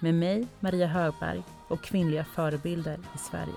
[0.00, 3.54] med mig, Maria Högberg och kvinnliga förebilder i Sverige.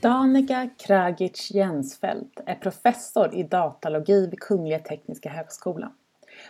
[0.00, 5.92] Danica Kragic Jensfeldt är professor i datalogi vid Kungliga Tekniska Högskolan.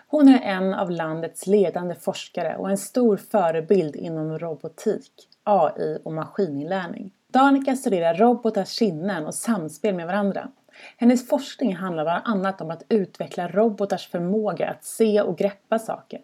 [0.06, 6.12] Hon är en av landets ledande forskare och en stor förebild inom robotik, AI och
[6.12, 7.12] maskininlärning.
[7.32, 10.48] Danica studerar robotars sinnen och samspel med varandra.
[10.96, 16.20] Hennes forskning handlar bland annat om att utveckla robotars förmåga att se och greppa saker.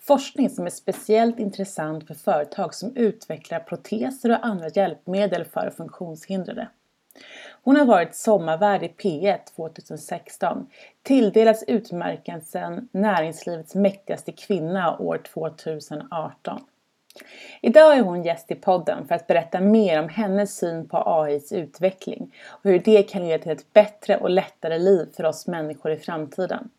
[0.00, 6.68] Forskning som är speciellt intressant för företag som utvecklar proteser och andra hjälpmedel för funktionshindrade.
[7.62, 10.66] Hon har varit sommarvärd i P1 2016,
[11.02, 16.60] tilldelats utmärkelsen Näringslivets mäktigaste kvinna år 2018.
[17.62, 21.52] Idag är hon gäst i podden för att berätta mer om hennes syn på AIs
[21.52, 25.92] utveckling och hur det kan leda till ett bättre och lättare liv för oss människor
[25.92, 26.70] i framtiden.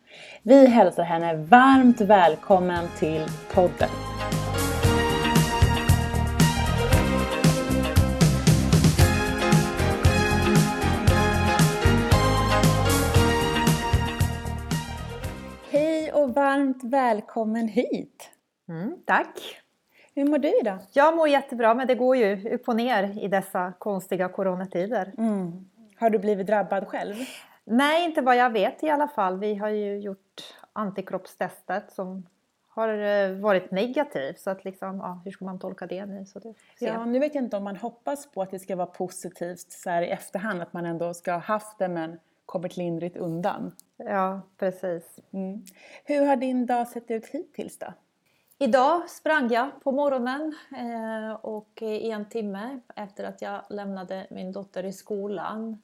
[0.44, 3.90] Vi hälsar henne varmt välkommen till podden.
[15.70, 18.30] Hej och varmt välkommen hit!
[18.70, 19.65] Mm, tack!
[20.16, 20.80] Hur mår du idag?
[20.94, 25.14] Jag mår jättebra men det går ju upp och ner i dessa konstiga coronatider.
[25.18, 25.70] Mm.
[25.96, 27.16] Har du blivit drabbad själv?
[27.64, 29.40] Nej, inte vad jag vet i alla fall.
[29.40, 32.28] Vi har ju gjort antikroppstestet som
[32.68, 34.40] har eh, varit negativt.
[34.40, 36.26] Så att liksom, ja, hur ska man tolka det nu?
[36.26, 38.88] Så det ja, nu vet jag inte om man hoppas på att det ska vara
[38.88, 40.62] positivt så här i efterhand.
[40.62, 43.72] Att man ändå ska ha haft det men kommit lindrigt undan.
[43.98, 45.20] Ja, precis.
[45.34, 45.64] Mm.
[46.04, 47.94] Hur har din dag sett ut hittills då?
[48.58, 54.52] Idag sprang jag på morgonen eh, och i en timme efter att jag lämnade min
[54.52, 55.82] dotter i skolan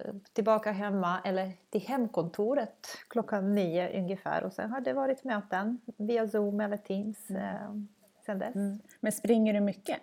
[0.00, 5.80] eh, tillbaka hemma, eller till hemkontoret klockan nio ungefär och sen har det varit möten
[5.96, 7.42] via Zoom eller Teams mm.
[7.42, 7.70] eh,
[8.26, 8.54] sen dess.
[8.54, 8.78] Mm.
[9.00, 9.98] Men springer du mycket?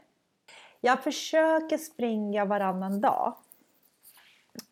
[0.82, 3.36] Jag försöker springa varannan dag.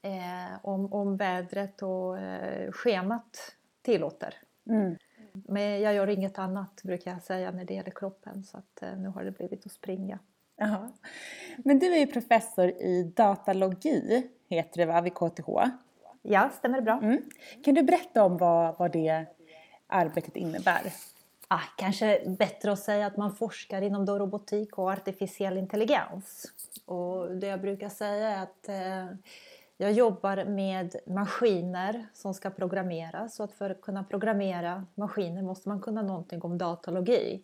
[0.01, 4.35] Eh, om, om vädret och eh, schemat tillåter.
[4.69, 4.97] Mm.
[5.33, 8.97] Men jag gör inget annat brukar jag säga när det gäller kroppen så att eh,
[8.97, 10.19] nu har det blivit att springa.
[10.61, 10.91] Aha.
[11.57, 15.49] Men du är ju professor i datalogi, heter det va, vid KTH?
[16.21, 16.99] Ja, stämmer bra.
[17.03, 17.21] Mm.
[17.63, 19.25] Kan du berätta om vad, vad det
[19.87, 20.93] arbetet innebär?
[21.47, 26.45] Ah, kanske bättre att säga att man forskar inom robotik och artificiell intelligens.
[26.85, 29.17] Och det jag brukar säga är att eh,
[29.81, 35.69] jag jobbar med maskiner som ska programmeras och att för att kunna programmera maskiner måste
[35.69, 37.43] man kunna någonting om datalogi.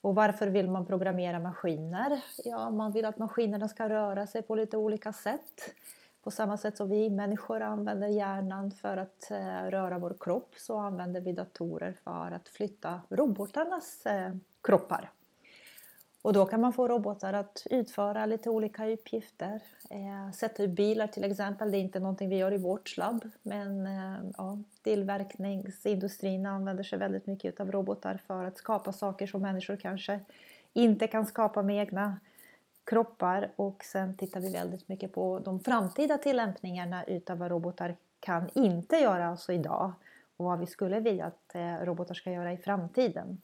[0.00, 2.20] Och varför vill man programmera maskiner?
[2.44, 5.74] Ja, man vill att maskinerna ska röra sig på lite olika sätt.
[6.22, 10.78] På samma sätt som vi människor använder hjärnan för att eh, röra vår kropp så
[10.78, 14.32] använder vi datorer för att flytta robotarnas eh,
[14.62, 15.10] kroppar.
[16.24, 19.60] Och då kan man få robotar att utföra lite olika uppgifter.
[19.90, 23.30] Eh, sätta upp bilar till exempel, det är inte någonting vi gör i vårt labb.
[23.42, 29.42] Men eh, ja, tillverkningsindustrin använder sig väldigt mycket av robotar för att skapa saker som
[29.42, 30.20] människor kanske
[30.72, 32.20] inte kan skapa med egna
[32.84, 33.50] kroppar.
[33.56, 38.96] Och sen tittar vi väldigt mycket på de framtida tillämpningarna utav vad robotar kan inte
[38.96, 39.92] göra alltså idag.
[40.36, 43.40] Och vad vi skulle vilja att eh, robotar ska göra i framtiden.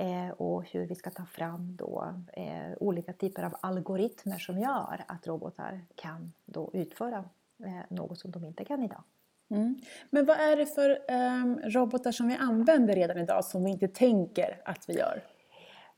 [0.00, 5.04] Eh, och hur vi ska ta fram då, eh, olika typer av algoritmer som gör
[5.08, 7.24] att robotar kan då utföra
[7.64, 9.02] eh, något som de inte kan idag.
[9.50, 9.76] Mm.
[10.10, 13.88] Men vad är det för um, robotar som vi använder redan idag som vi inte
[13.88, 15.22] tänker att vi gör?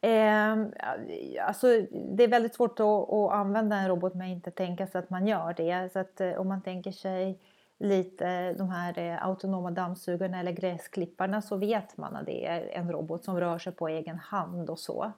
[0.01, 0.53] Eh,
[1.47, 5.11] alltså, det är väldigt svårt att, att, använda en robot men inte tänka sig att
[5.11, 5.93] man gör det.
[5.93, 7.39] Så att, om man tänker sig
[7.81, 12.93] lite de här eh, autonoma dammsugarna eller gräsklipparna så vet man att det är en
[12.93, 15.13] robot som rör sig på egen hand och så.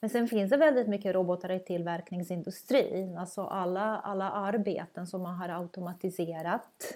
[0.00, 5.34] Men sen finns det väldigt mycket robotar i tillverkningsindustrin, alltså alla, alla arbeten som man
[5.34, 6.94] har automatiserat.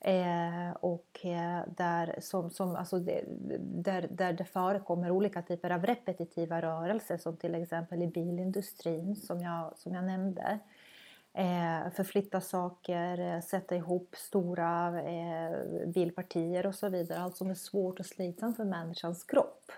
[0.00, 3.24] Eh, och eh, där, som, som, alltså det,
[3.60, 9.40] där, där det förekommer olika typer av repetitiva rörelser som till exempel i bilindustrin som
[9.40, 10.58] jag, som jag nämnde
[11.34, 17.18] eh, förflytta saker, eh, sätta ihop stora eh, bilpartier och så vidare.
[17.18, 19.72] Allt som är svårt och slitsamt för människans kropp.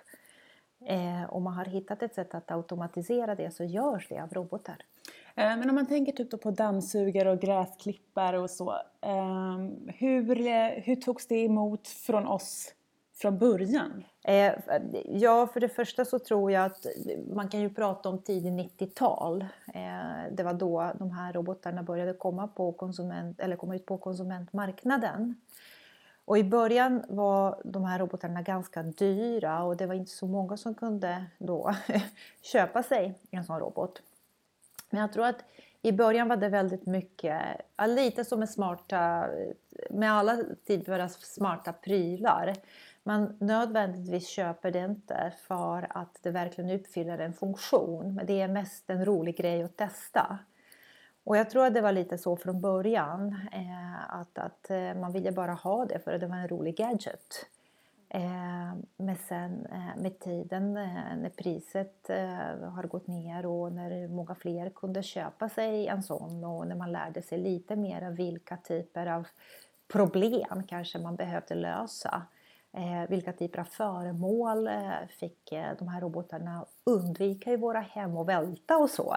[0.87, 4.77] Eh, om man har hittat ett sätt att automatisera det så görs det av robotar.
[5.35, 8.73] Eh, men om man tänker typ på dammsugare och gräsklippare och så.
[9.01, 9.59] Eh,
[9.95, 12.75] hur, eh, hur togs det emot från oss
[13.15, 14.05] från början?
[14.25, 14.53] Eh,
[15.05, 16.87] ja, för det första så tror jag att
[17.35, 19.43] man kan ju prata om tidigt 90-tal.
[19.75, 23.99] Eh, det var då de här robotarna började komma, på konsument, eller komma ut på
[23.99, 25.35] konsumentmarknaden.
[26.25, 30.57] Och i början var de här robotarna ganska dyra och det var inte så många
[30.57, 31.75] som kunde då
[32.43, 34.03] köpa sig en sån robot.
[34.91, 35.45] Men jag tror att
[35.83, 37.43] i början var det väldigt mycket,
[37.87, 39.29] lite som med smarta,
[39.91, 42.55] med alla tidigare smarta prylar.
[43.07, 48.15] Man nödvändigtvis köper det inte för att det verkligen uppfyller en funktion.
[48.15, 50.39] Men det är mest en rolig grej att testa.
[51.25, 53.37] Och jag tror att det var lite så från början.
[53.53, 56.77] Eh, att, att eh, man ville bara ha det för att det var en rolig
[56.77, 57.47] gadget.
[58.09, 64.09] Eh, men sen eh, med tiden eh, när priset eh, har gått ner och när
[64.09, 68.13] många fler kunde köpa sig en sån och när man lärde sig lite mer av
[68.17, 69.27] vilka typer av
[69.89, 72.34] problem kanske man behövde lösa Eh,
[73.09, 78.29] vilka typer av föremål eh, fick eh, de här robotarna undvika i våra hem och
[78.29, 79.17] välta och så.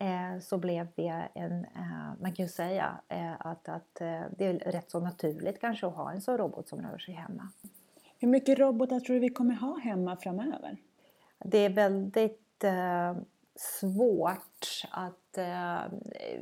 [0.00, 3.94] Eh, så blev det en, eh, man kan ju säga eh, att, att
[4.30, 7.48] det är rätt så naturligt kanske att ha en sån robot som rör sig hemma.
[8.18, 10.76] Hur mycket robotar tror du vi kommer ha hemma framöver?
[11.38, 12.64] Det är väldigt
[13.56, 15.38] svårt att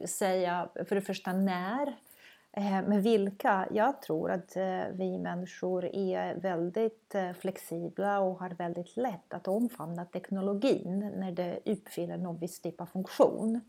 [0.06, 2.09] säga för det första när Eh,
[2.52, 3.69] Eh, men vilka?
[3.70, 9.49] Jag tror att eh, vi människor är väldigt eh, flexibla och har väldigt lätt att
[9.49, 13.61] omfamna teknologin när det uppfyller någon viss typ av funktion.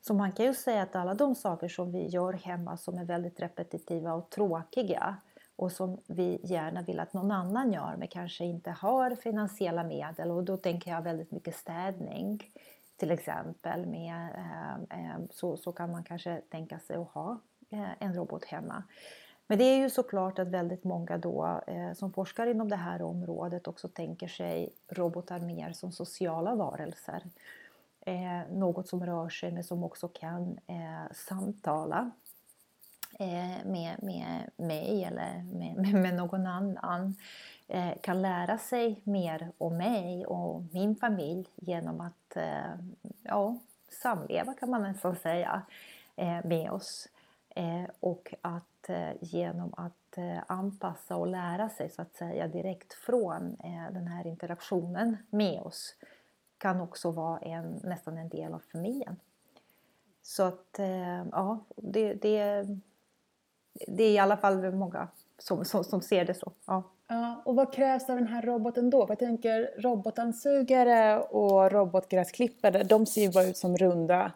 [0.00, 3.04] Så man kan ju säga att alla de saker som vi gör hemma som är
[3.04, 5.16] väldigt repetitiva och tråkiga
[5.56, 10.30] och som vi gärna vill att någon annan gör men kanske inte har finansiella medel
[10.30, 12.42] och då tänker jag väldigt mycket städning
[12.96, 13.86] till exempel.
[13.86, 14.30] Med,
[15.30, 17.38] så, så kan man kanske tänka sig att ha
[17.70, 18.82] Eh, en robot hemma.
[19.46, 23.02] Men det är ju såklart att väldigt många då eh, som forskar inom det här
[23.02, 27.22] området också tänker sig robotar mer som sociala varelser.
[28.00, 32.10] Eh, något som rör sig men som också kan eh, samtala
[33.18, 37.16] eh, med, med mig eller med, med, någon annan.
[37.68, 42.36] Eh, kan lära sig mer om mig och min familj genom att
[43.22, 43.58] ja,
[44.02, 45.62] samleva kan man nästan säga
[46.44, 47.08] med oss.
[47.56, 52.92] Eh, och att eh, genom att eh, anpassa och lära sig så att säga direkt
[52.92, 53.56] från
[53.92, 55.94] den här interaktionen med oss
[56.58, 59.16] kan också vara en, nästan en del av familjen.
[60.22, 60.80] Så att
[61.32, 62.66] ja, det, det,
[63.86, 66.52] det är i alla fall många som, som, som ser det så.
[66.66, 66.82] Ja.
[67.08, 69.06] Ja, och vad krävs av den här roboten då?
[69.08, 74.32] Jag tänker robotdammsugare och robotgräsklippare, de ser ju bara ut som runda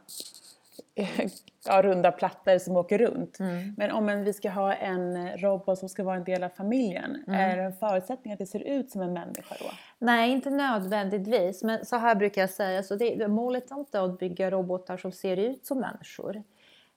[1.66, 3.40] ja, runda plattor som åker runt.
[3.40, 3.74] Mm.
[3.76, 7.40] Men om vi ska ha en robot som ska vara en del av familjen, mm.
[7.40, 9.70] är det en förutsättning att det ser ut som en människa då?
[9.98, 11.62] Nej, inte nödvändigtvis.
[11.62, 15.12] Men så här brukar jag säga, så det, målet är inte att bygga robotar som
[15.12, 16.42] ser ut som människor.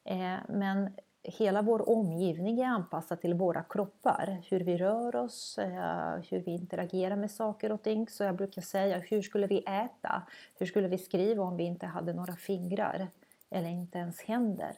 [0.06, 0.90] Eh, men
[1.24, 4.42] hela vår omgivning är anpassad till våra kroppar.
[4.50, 8.08] Hur vi rör oss, eh, hur vi interagerar med saker och ting.
[8.10, 10.22] Så jag brukar säga, hur skulle vi äta?
[10.60, 13.08] Hur skulle vi skriva om vi inte hade några fingrar?
[13.54, 14.72] Eller inte ens händer.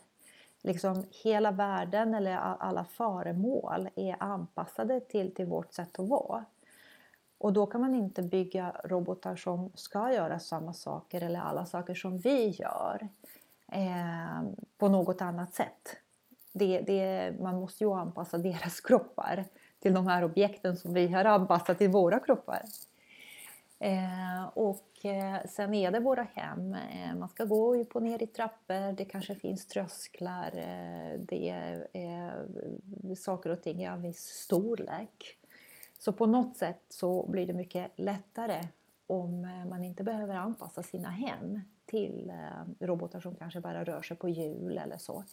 [0.62, 6.46] Liksom hela världen eller alla föremål är anpassade till, till vårt sätt att vara.
[7.38, 11.96] Och då kan man inte bygga robotar som ska göra samma saker eller alla saker
[11.96, 13.08] som vi gör
[13.72, 14.44] eh,
[14.77, 15.96] på något annat sätt.
[16.51, 19.46] Det, det, man måste ju anpassa deras kroppar
[19.79, 22.62] till de här objekten som vi har anpassat till våra kroppar.
[23.79, 26.74] Eh, och eh, sen är det våra hem.
[26.74, 31.50] Eh, man ska gå upp och ner i trappor, det kanske finns trösklar, eh, det
[31.50, 35.38] är eh, saker och ting i en viss storlek.
[36.00, 38.62] Så på något sätt så blir det mycket lättare
[39.08, 44.01] om eh, man inte behöver anpassa sina hem till eh, robotar som kanske bara rör
[44.01, 45.24] sig på hjul eller så.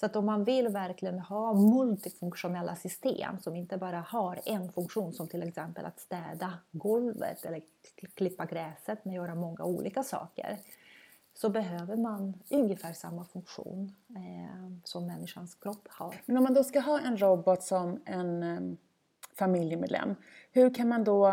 [0.00, 5.12] Så att om man vill verkligen ha multifunktionella system som inte bara har en funktion
[5.12, 7.62] som till exempel att städa golvet eller
[8.14, 10.58] klippa gräset men göra många olika saker
[11.34, 16.22] så behöver man ungefär samma funktion eh, som människans kropp har.
[16.26, 18.76] Men om man då ska ha en robot som en eh,
[19.38, 20.14] familjemedlem,
[20.52, 21.28] hur kan man då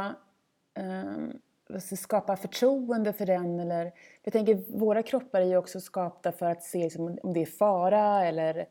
[0.73, 1.13] eh,
[1.73, 3.91] Alltså, skapa förtroende för den eller
[4.23, 7.45] jag tänker våra kroppar är ju också skapta för att se liksom, om det är
[7.45, 8.67] fara eller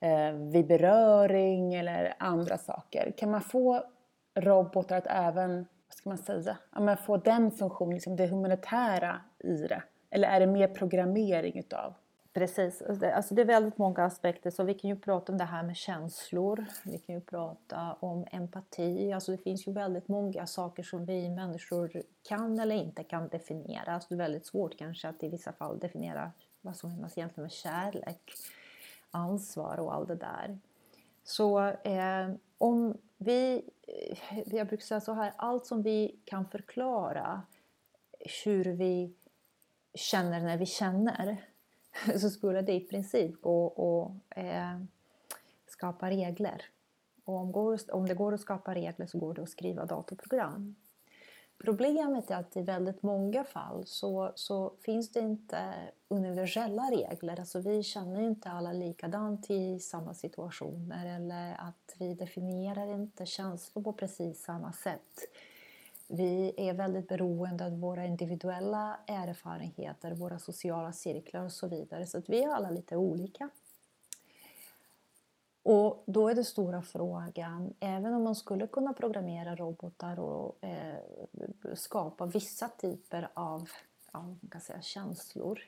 [0.00, 3.14] eh, vid beröring eller andra saker.
[3.16, 3.84] Kan man få
[4.34, 9.20] robotar att även, vad ska man säga, ja, men få den funktionen, liksom det humanitära
[9.38, 9.82] i det?
[10.10, 11.94] Eller är det mer programmering utav?
[12.34, 12.82] Precis,
[13.14, 15.76] alltså det är väldigt många aspekter så vi kan ju prata om det här med
[15.76, 21.04] känslor, vi kan ju prata om empati, alltså det finns ju väldigt många saker som
[21.04, 23.94] vi människor kan eller inte kan definiera.
[23.94, 27.42] Alltså det är väldigt svårt kanske att i vissa fall definiera vad som menas egentligen
[27.42, 28.32] med kärlek,
[29.10, 30.58] ansvar och allt det där.
[31.24, 37.42] Så eh, om vi, eh, jag brukar säga så här, allt som vi kan förklara
[38.44, 39.14] hur vi
[39.94, 41.44] känner när vi känner
[42.20, 44.78] så skulle det i princip gå att eh,
[45.66, 46.62] skapa regler.
[47.24, 50.74] Och om, går, om det går att skapa regler så går det att skriva datorprogram.
[51.58, 55.74] Problemet är att i väldigt många fall så, så finns det inte
[56.08, 57.40] universella regler.
[57.40, 63.82] Alltså vi känner inte alla likadant i samma situationer eller att vi definierar inte känslor
[63.82, 65.28] på precis samma sätt.
[66.16, 72.06] Vi är väldigt beroende av våra individuella erfarenheter, våra sociala cirklar och så vidare.
[72.06, 73.50] Så att vi är alla lite olika.
[75.62, 80.98] Och då är den stora frågan, även om man skulle kunna programmera robotar och eh,
[81.74, 83.68] skapa vissa typer av
[84.12, 85.60] ja, man kan säga, känslor.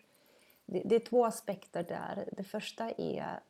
[0.66, 2.28] Det, det, är två aspekter där.
[2.32, 3.40] Det första är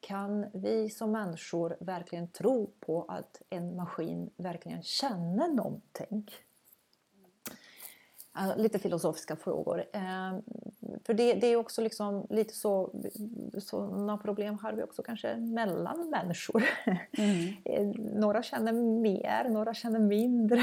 [0.00, 6.30] kan vi som människor verkligen tro på att en maskin verkligen känner någonting?
[8.56, 9.84] Lite filosofiska frågor.
[9.92, 10.38] Eh,
[11.04, 12.90] för det, det är också liksom lite så,
[13.58, 16.64] sådana problem har vi också kanske mellan människor.
[17.18, 17.54] Mm.
[17.64, 20.60] Eh, några känner mer, några känner mindre.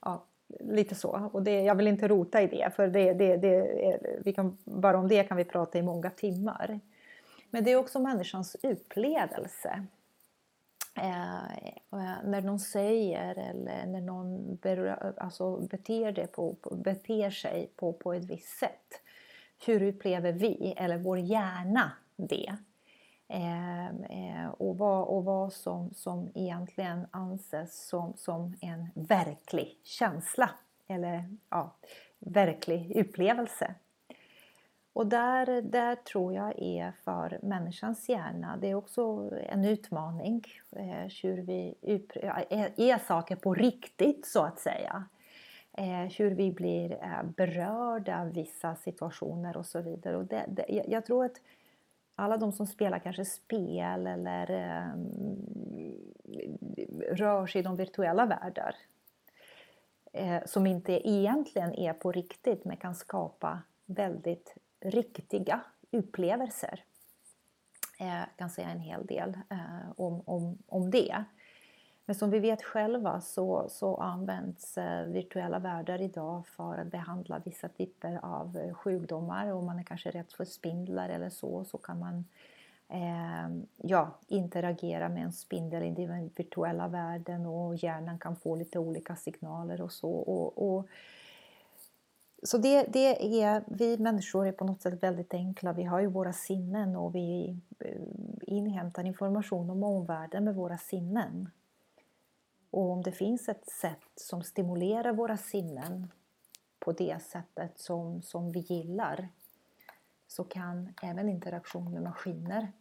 [0.00, 0.24] Ja,
[0.60, 1.30] lite så.
[1.32, 4.98] Och det, jag vill inte rota i det, för det, det, det, vi kan, bara
[4.98, 6.80] om det kan vi prata i många timmar.
[7.50, 9.86] Men det är också människans upplevelse.
[10.96, 11.54] Eh,
[11.92, 17.92] eh när någon säger eller när någon ber, alltså beter, det på, beter sig på,
[17.92, 19.02] på ett visst sätt.
[19.66, 22.56] Hur upplever vi, eller vår hjärna, det?
[23.28, 30.50] Eh, eh, och vad, och vad som, som egentligen anses som, som en verklig känsla
[30.88, 31.76] eller ja,
[32.18, 33.74] verklig upplevelse.
[35.00, 40.44] Och där, där tror jag är för människans hjärna, det är också en utmaning.
[40.70, 41.74] Eh, hur vi
[42.76, 45.04] är, saker på riktigt så att säga.
[45.72, 50.16] Eh, hur vi blir eh, berörda av vissa situationer och så vidare.
[50.16, 51.40] Och det, det, jag tror att
[52.14, 54.46] alla de som spelar kanske spel eller
[57.12, 58.74] rör sig i de virtuella världar
[60.46, 65.60] som inte egentligen är på riktigt men kan skapa väldigt riktiga
[65.90, 66.84] upplevelser.
[67.98, 71.24] Jag kan säga en hel del eh, om, om, om det.
[72.10, 77.42] Men som vi vet själva så, så används eh, virtuella världar idag för att behandla
[77.44, 79.52] vissa typer av sjukdomar.
[79.52, 82.24] Om man är kanske rädd för spindlar eller så, så kan man
[82.88, 88.78] eh, ja, interagera med en spindel i den virtuella världen och hjärnan kan få lite
[88.78, 90.10] olika signaler och så.
[90.10, 90.86] Och, och
[92.42, 95.72] så det, det, är, vi människor är på något sätt väldigt enkla.
[95.72, 98.02] Vi har ju våra sinnen och vi eh,
[98.42, 101.50] inhämtar information om omvärlden med våra sinnen.
[102.70, 106.12] Och om det finns ett sätt som stimulerar våra sinnen
[106.78, 109.28] på det sättet som, som vi gillar
[110.26, 112.72] så kan även interaktion med maskiner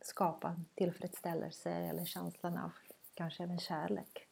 [0.00, 2.72] skapa tillfredsställelse eller känslan av
[3.14, 4.28] kanske även kärlek.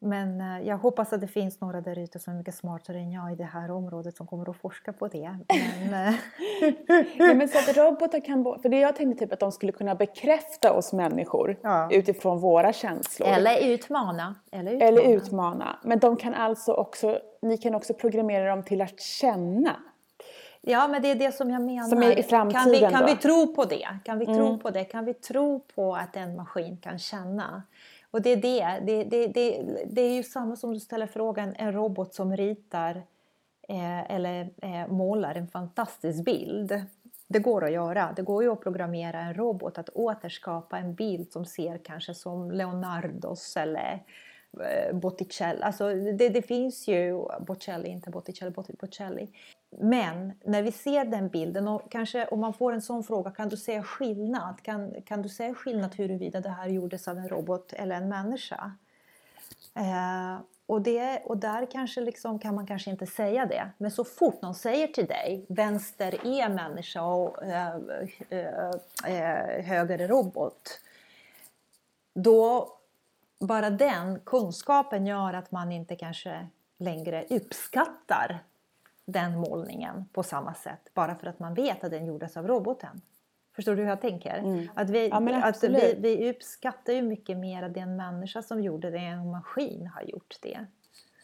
[0.00, 3.12] Men eh, jag hoppas att det finns några där ute som är mycket smartare än
[3.12, 5.36] jag i det här området som kommer att forska på det.
[5.90, 6.14] Men, eh,
[7.16, 8.44] ja, men så att robotar kan...
[8.62, 11.88] För det jag tänkte typ att de skulle kunna bekräfta oss människor ja.
[11.92, 13.28] utifrån våra känslor.
[13.28, 14.34] Eller utmana.
[14.52, 14.88] Eller utmana.
[14.88, 15.78] Eller utmana.
[15.82, 17.18] Men de kan alltså också...
[17.42, 19.76] Ni kan också programmera dem till att känna.
[20.60, 21.88] Ja, men det är det som jag menar.
[21.88, 23.88] Som är i framtiden kan vi, kan vi tro på det?
[24.04, 24.58] Kan vi tro mm.
[24.58, 24.84] på det?
[24.84, 27.62] Kan vi tro på att en maskin kan känna?
[28.10, 28.80] Och det är det.
[28.86, 33.02] Det, det, det, det är ju samma som du ställer frågan, en robot som ritar
[33.68, 36.84] eh, eller eh, målar en fantastisk bild.
[37.28, 38.12] Det går att göra.
[38.16, 42.50] Det går ju att programmera en robot att återskapa en bild som ser kanske som
[42.50, 44.02] Leonardos eller
[44.60, 45.62] eh, Botticelli.
[45.62, 49.28] Alltså det, det finns ju Botticelli, inte Botticelli, Botticelli.
[49.70, 53.48] Men när vi ser den bilden och kanske om man får en sån fråga, kan
[53.48, 54.62] du säga skillnad?
[54.62, 58.72] Kan, kan du säga skillnad huruvida det här gjordes av en robot eller en människa?
[59.74, 63.70] Eh, och, det, och där kanske liksom kan man kanske inte säga det.
[63.78, 67.76] Men så fort någon säger till dig vänster är människa och eh,
[68.28, 68.68] eh,
[69.06, 70.80] eh höger är robot.
[72.14, 72.72] Då
[73.38, 76.46] bara den kunskapen gör att man inte kanske
[76.78, 78.38] längre uppskattar
[79.08, 83.00] den målningen på samma sätt bara för att man vet att den gjordes av roboten.
[83.56, 84.38] Förstår du hur jag tänker?
[84.38, 84.68] Mm.
[84.74, 88.42] Att, vi, ja, att vi, vi uppskattar ju mycket mer att det är en människa
[88.42, 90.66] som gjorde det än en maskin har gjort det.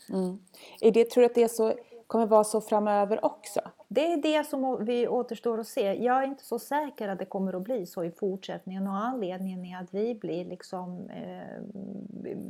[0.09, 0.39] Mm.
[0.81, 1.75] Är det, tror du att det är så,
[2.07, 3.61] kommer vara så framöver också?
[3.89, 6.05] Det är det som vi återstår att se.
[6.05, 9.65] Jag är inte så säker att det kommer att bli så i fortsättningen och anledningen
[9.65, 11.63] är att vi blir liksom eh,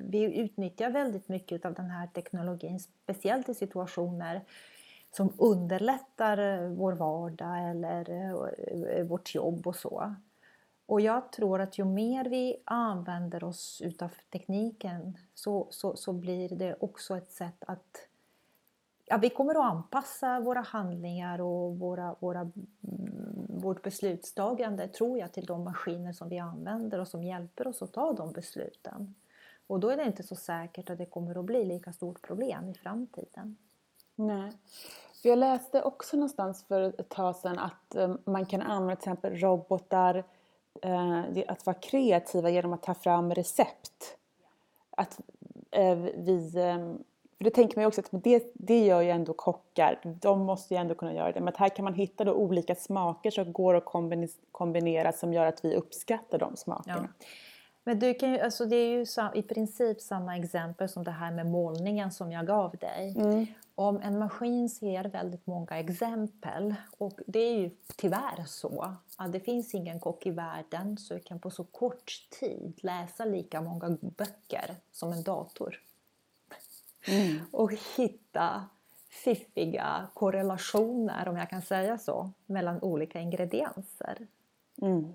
[0.09, 4.41] vi utnyttjar väldigt mycket av den här teknologin speciellt i situationer
[5.17, 10.15] som underlättar eh, vår vardag eller eh, eh, vårt jobb och så.
[10.87, 16.49] Och jag tror att ju mer vi använder oss utav tekniken så, så, så blir
[16.49, 18.09] det också ett sätt att
[19.05, 22.53] ja, vi kommer att anpassa våra handlingar och våra, våra, mm,
[23.49, 27.93] vårt beslutstagande tror jag till de maskiner som vi använder och som hjälper oss att
[27.93, 29.15] ta de besluten.
[29.67, 32.69] Och då är det inte så säkert att det kommer att bli lika stort problem
[32.69, 33.57] i framtiden.
[34.17, 34.53] Nej.
[35.25, 39.13] För jag läste också någonstans för ett tag sedan att eh, man kan använda till
[39.13, 40.25] exempel robotar
[40.83, 44.17] eh, att vara kreativa genom att ta fram recept.
[44.91, 45.21] Att
[45.71, 46.51] eh, vi
[47.39, 50.01] för det tänker man ju också att det, det gör ju ändå kockar.
[50.03, 51.41] De måste ju ändå kunna göra det.
[51.41, 53.85] Men här kan man hitta då olika smaker som går att
[54.53, 57.09] kombinera som gör att vi uppskattar de smakerna.
[57.19, 57.27] Ja.
[57.85, 61.31] Men du kan ju, alltså det är ju i princip samma exempel som det här
[61.31, 63.15] med målningen som jag gav dig.
[63.17, 63.47] Mm.
[63.77, 69.41] Om en maskin ser väldigt många exempel och det är ju tyvärr så att det
[69.41, 74.77] finns ingen kock i världen som kan på så kort tid läsa lika många böcker
[74.93, 75.81] som en dator.
[77.09, 77.39] Mm.
[77.51, 78.69] Och hitta
[79.11, 84.27] fiffiga korrelationer, om jag kan säga så, mellan olika ingredienser.
[84.83, 85.13] Mm.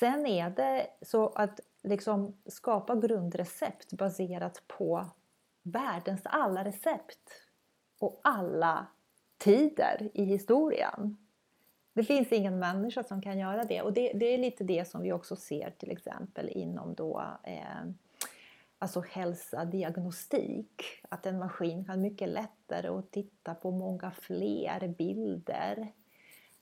[0.00, 5.06] Sen är det så att liksom skapa grundrecept baserat på
[5.70, 7.30] världens alla recept
[7.98, 8.86] och alla
[9.38, 11.16] tider i historien.
[11.92, 15.02] Det finns ingen människa som kan göra det och det, det är lite det som
[15.02, 17.90] vi också ser till exempel inom då eh,
[18.78, 20.82] alltså hälsa, diagnostik.
[21.08, 25.92] Att en maskin kan mycket lättare att titta på många fler bilder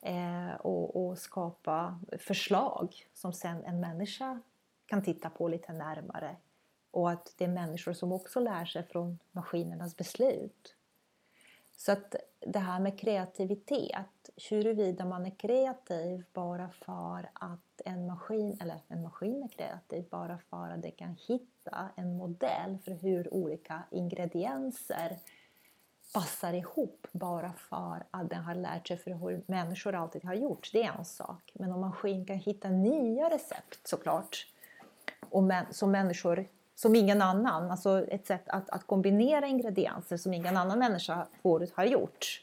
[0.02, 4.40] eh, och, och, skapa förslag som sen en människa
[4.86, 6.36] kan titta på lite närmare.
[6.96, 10.74] Och att det är människor som också lär sig från maskinernas beslut.
[11.76, 18.58] Så att det här med kreativitet, huruvida man är kreativ bara för att en maskin,
[18.60, 23.34] eller en maskin är kreativ bara för att den kan hitta en modell för hur
[23.34, 25.18] olika ingredienser
[26.14, 30.70] passar ihop bara för att den har lärt sig för hur människor alltid har gjort.
[30.72, 31.52] Det är en sak.
[31.54, 34.46] Men om maskin kan hitta nya recept såklart,
[35.30, 40.56] och som människor som ingen annan, alltså ett sätt att, att kombinera ingredienser som ingen
[40.56, 42.42] annan människa förut har gjort.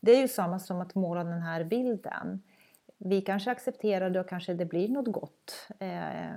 [0.00, 2.42] Det är ju samma som att måla den här bilden.
[2.98, 6.34] Vi kanske accepterar det och kanske det blir något gott eh,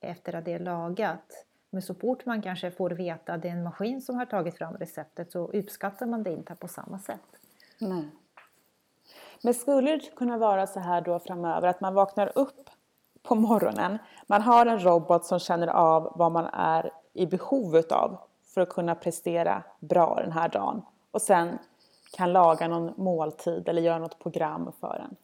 [0.00, 1.46] efter att det är lagat.
[1.70, 4.58] Men så fort man kanske får veta att det är en maskin som har tagit
[4.58, 7.20] fram receptet så uppskattar man det inte på samma sätt.
[7.78, 8.08] Nej.
[9.42, 12.70] Men skulle det kunna vara så här då framöver att man vaknar upp
[13.30, 13.98] på morgonen.
[14.26, 18.18] Man har en robot som känner av vad man är i behovet av
[18.54, 20.82] för att kunna prestera bra den här dagen.
[21.10, 21.58] Och sen
[22.16, 25.16] kan laga någon måltid eller göra något program för en.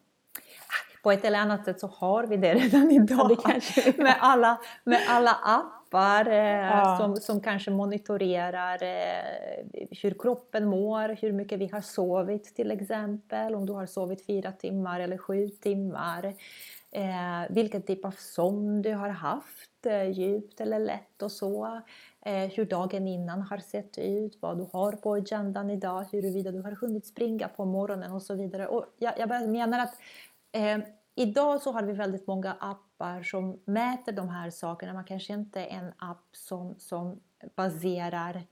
[1.03, 3.29] På ett eller annat sätt så har vi det redan idag.
[3.29, 6.97] Det kanske, med, alla, med alla appar eh, ja.
[7.01, 13.55] som, som kanske monitorerar eh, hur kroppen mår, hur mycket vi har sovit till exempel.
[13.55, 16.35] Om du har sovit fyra timmar eller sju timmar
[16.90, 21.81] eh, vilken typ av sömn du har haft, eh, djupt eller lätt och så.
[22.20, 26.62] Eh, hur dagen innan har sett ut, vad du har på agendan idag, huruvida du
[26.62, 28.66] har hunnit springa på morgonen och så vidare.
[28.66, 29.94] Och jag, jag menar att
[30.53, 30.79] eh,
[31.14, 34.92] idag så har vi väldigt många appar som mäter de här sakerna.
[34.92, 37.20] Man kanske inte är en app som, som
[37.57, 38.42] baserar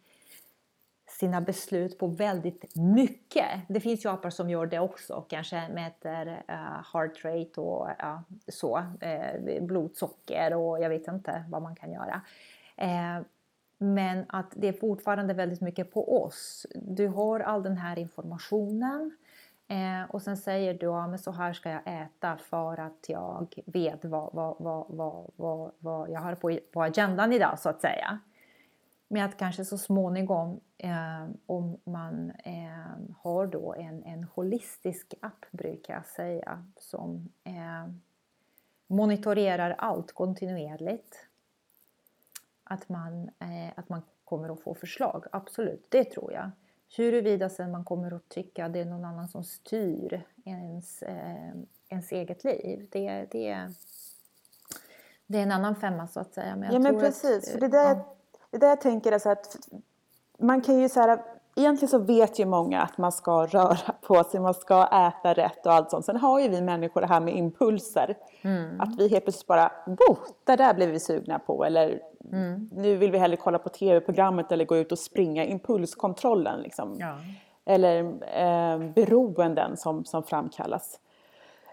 [1.21, 3.49] sina beslut på väldigt mycket.
[3.69, 8.21] Det finns ju appar som gör det också, kanske mäter uh, heart rate och uh,
[8.49, 12.21] så, uh, blodsocker och jag vet inte vad man kan göra.
[12.83, 13.27] Uh,
[13.79, 16.67] men att det är fortfarande väldigt mycket på oss.
[16.75, 19.17] Du har all den här informationen
[19.69, 24.05] eh, och sen säger du att så här ska jag äta för att jag vet
[24.05, 28.19] vad, vad, vad, vad, vad, vad jag har på, på agendan idag så att säga
[29.09, 35.47] med att kanske så småningom eh, om man eh, har då en, en holistisk app
[35.51, 37.95] brukar jag säga som eh,
[38.87, 41.27] monitorerar allt kontinuerligt.
[42.65, 46.51] Att man, eh, att man kommer att få förslag, absolut, det tror jag.
[46.97, 51.53] Huruvida sen man kommer att tycka att det är någon annan som styr ens, eh,
[51.89, 53.73] ens eget liv, det, det,
[55.27, 56.57] det är en annan femma så att säga.
[56.57, 58.17] Men ja men precis, att, för det där, ja.
[58.55, 59.57] Det där jag tänker är så att
[60.39, 61.19] man kan ju så här,
[61.57, 65.67] egentligen så vet ju många att man ska röra på sig, man ska äta rätt
[65.67, 66.05] och allt sånt.
[66.05, 68.17] Sen har ju vi människor det här med impulser.
[68.43, 68.81] Mm.
[68.81, 69.73] Att vi helt plötsligt bara,
[70.45, 71.65] det där blev vi sugna på.
[71.65, 72.01] Eller
[72.33, 72.71] mm.
[72.73, 75.45] nu vill vi hellre kolla på tv-programmet eller gå ut och springa.
[75.45, 76.97] Impulskontrollen liksom.
[76.99, 77.15] Ja.
[77.65, 77.99] Eller
[78.39, 81.01] eh, beroenden som, som framkallas.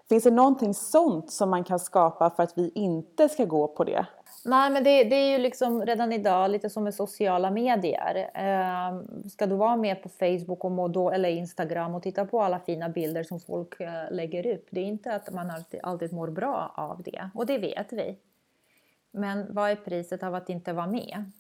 [0.10, 3.84] Finns det någonting sånt som man kan skapa för att vi inte ska gå på
[3.84, 4.06] det?
[4.46, 8.30] Nej, men det, det, är ju liksom redan idag lite som med sociala medier.
[8.36, 12.60] Eh, ska du vara med på Facebook och då, eller Instagram och titta på alla
[12.60, 14.68] fina bilder som folk eh, lägger upp.
[14.70, 18.18] Det är inte att man alltid, alltid mår bra av det och det vet vi.
[19.12, 21.32] Men vad är priset av att inte vara med?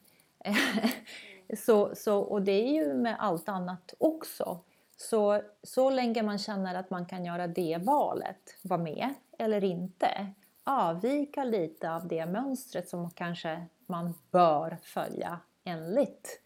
[1.57, 4.59] så, så, och det är ju med allt annat också.
[4.97, 10.33] Så, så länge man känner att man kan göra det valet, vara med eller inte,
[10.63, 16.41] avvika lite av det mönstret som kanske man bör följa enligt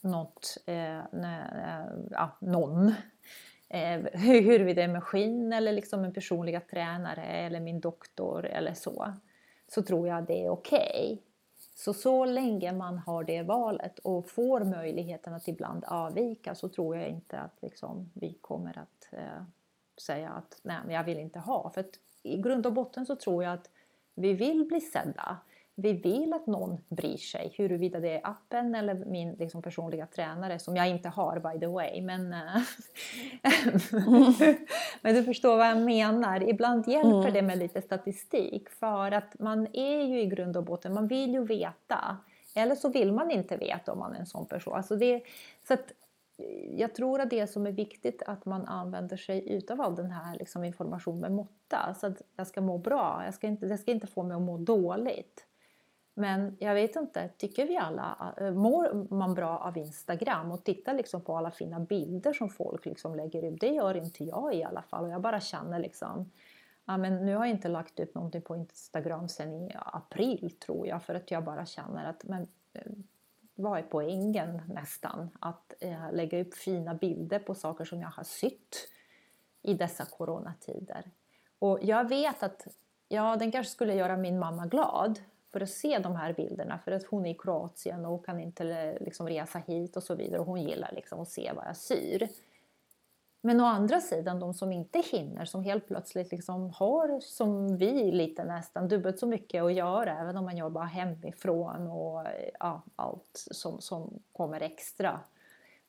[0.00, 2.94] något, eh, eh ja, någon.
[3.68, 8.74] Eh, huruvida det är en maskin eller liksom en personliga tränare eller min doktor eller
[8.74, 9.12] så.
[9.68, 11.08] Så tror jag det är okej.
[11.12, 11.18] Okay.
[11.74, 16.96] Så så länge man har det valet och får möjligheten att ibland avvika så tror
[16.96, 19.42] jag inte att liksom, vi kommer att eh,
[20.00, 21.70] säga att nej, men jag vill inte ha.
[21.70, 23.70] För att i grund och botten så tror jag att
[24.14, 25.36] vi vill bli sedda.
[25.76, 30.58] Vi vill att någon bryr sig, huruvida det är appen eller min liksom, personliga tränare
[30.58, 32.02] som jag inte har by the way.
[32.02, 32.62] Men, eh,
[35.02, 36.48] men du förstår vad jag menar.
[36.48, 37.32] Ibland hjälper mm.
[37.32, 41.32] det med lite statistik för att man är ju i grund och botten, man vill
[41.32, 42.16] ju veta.
[42.54, 44.74] Eller så vill man inte veta om man är en sån person.
[44.74, 45.22] Alltså det,
[45.68, 45.92] så att
[46.70, 50.38] jag tror att det som är viktigt att man använder sig utav all den här
[50.38, 51.94] liksom informationen med måtta.
[52.00, 54.42] Så att jag ska må bra, jag ska inte, det ska inte få mig att
[54.42, 55.46] må dåligt.
[56.14, 60.94] Men jag vet inte, tycker vi alla, eh, mår man bra av Instagram och tittar
[60.94, 63.60] liksom på alla fina bilder som folk liksom lägger ut?
[63.60, 66.30] Det gör inte jag i alla fall och jag bara känner liksom
[66.86, 70.86] Ja, men nu har jag inte lagt upp någonting på Instagram sedan i april tror
[70.86, 72.92] jag för att jag bara känner att men, eh,
[73.54, 75.30] vad är poängen nästan?
[75.40, 78.88] Att eh, lägga upp fina bilder på saker som jag har sytt
[79.62, 81.10] i dessa coronatider.
[81.58, 82.66] Och jag vet att
[83.08, 85.20] ja, den kanske skulle göra min mamma glad
[85.52, 88.98] för att se de här bilderna för att hon är i Kroatien och kan inte
[89.00, 92.28] liksom resa hit och så vidare och hon gillar liksom att se vad jag syr.
[93.46, 98.12] Men å andra sidan, de som inte hinner, som helt plötsligt liksom har, som vi,
[98.12, 102.26] lite nästan dubbelt så mycket att göra, även om man jobbar hemifrån och
[102.60, 105.20] ja, allt som, som kommer extra.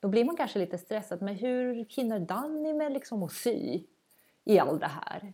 [0.00, 3.82] Då blir man kanske lite stressad, men hur hinner Danny med liksom att sy
[4.44, 5.32] i allt det här?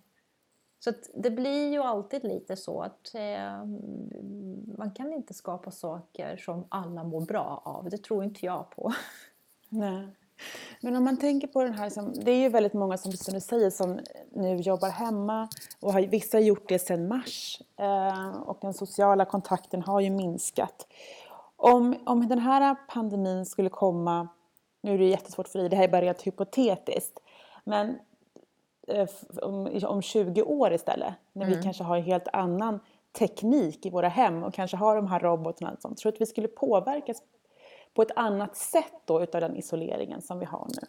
[0.78, 3.64] Så det blir ju alltid lite så att eh,
[4.78, 7.90] man kan inte skapa saker som alla mår bra av.
[7.90, 8.92] Det tror inte jag på.
[9.68, 10.08] Nej.
[10.80, 13.34] Men om man tänker på den här, som, det är ju väldigt många som, som
[13.34, 14.00] du säger som
[14.30, 15.48] nu jobbar hemma
[15.80, 20.10] och har, vissa har gjort det sedan mars eh, och den sociala kontakten har ju
[20.10, 20.86] minskat.
[21.56, 24.28] Om, om den här pandemin skulle komma,
[24.80, 27.20] nu är det jättesvårt för dig, det här är bara rent hypotetiskt,
[27.64, 27.98] men
[28.88, 29.08] eh,
[29.42, 31.56] om, om 20 år istället, när mm.
[31.56, 32.80] vi kanske har en helt annan
[33.18, 36.20] teknik i våra hem och kanske har de här robotarna och sånt, tror du att
[36.20, 37.22] vi skulle påverkas
[37.94, 40.86] på ett annat sätt då utav den isoleringen som vi har nu?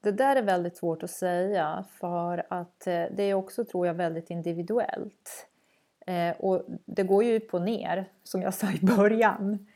[0.00, 3.94] Det där är väldigt svårt att säga för att eh, det är också, tror jag,
[3.94, 5.46] väldigt individuellt.
[6.06, 9.66] Eh, och det går ju upp och ner, som jag sa i början.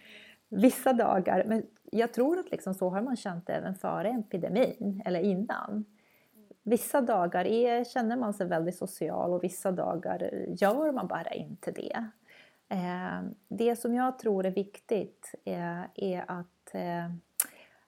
[0.49, 5.03] Vissa dagar, men jag tror att liksom så har man känt det även före epidemin,
[5.05, 5.85] eller innan.
[6.63, 11.71] Vissa dagar är, känner man sig väldigt social och vissa dagar gör man bara inte
[11.71, 12.11] det.
[12.71, 17.11] Ehm, det som jag tror är viktigt eh, är, att eh,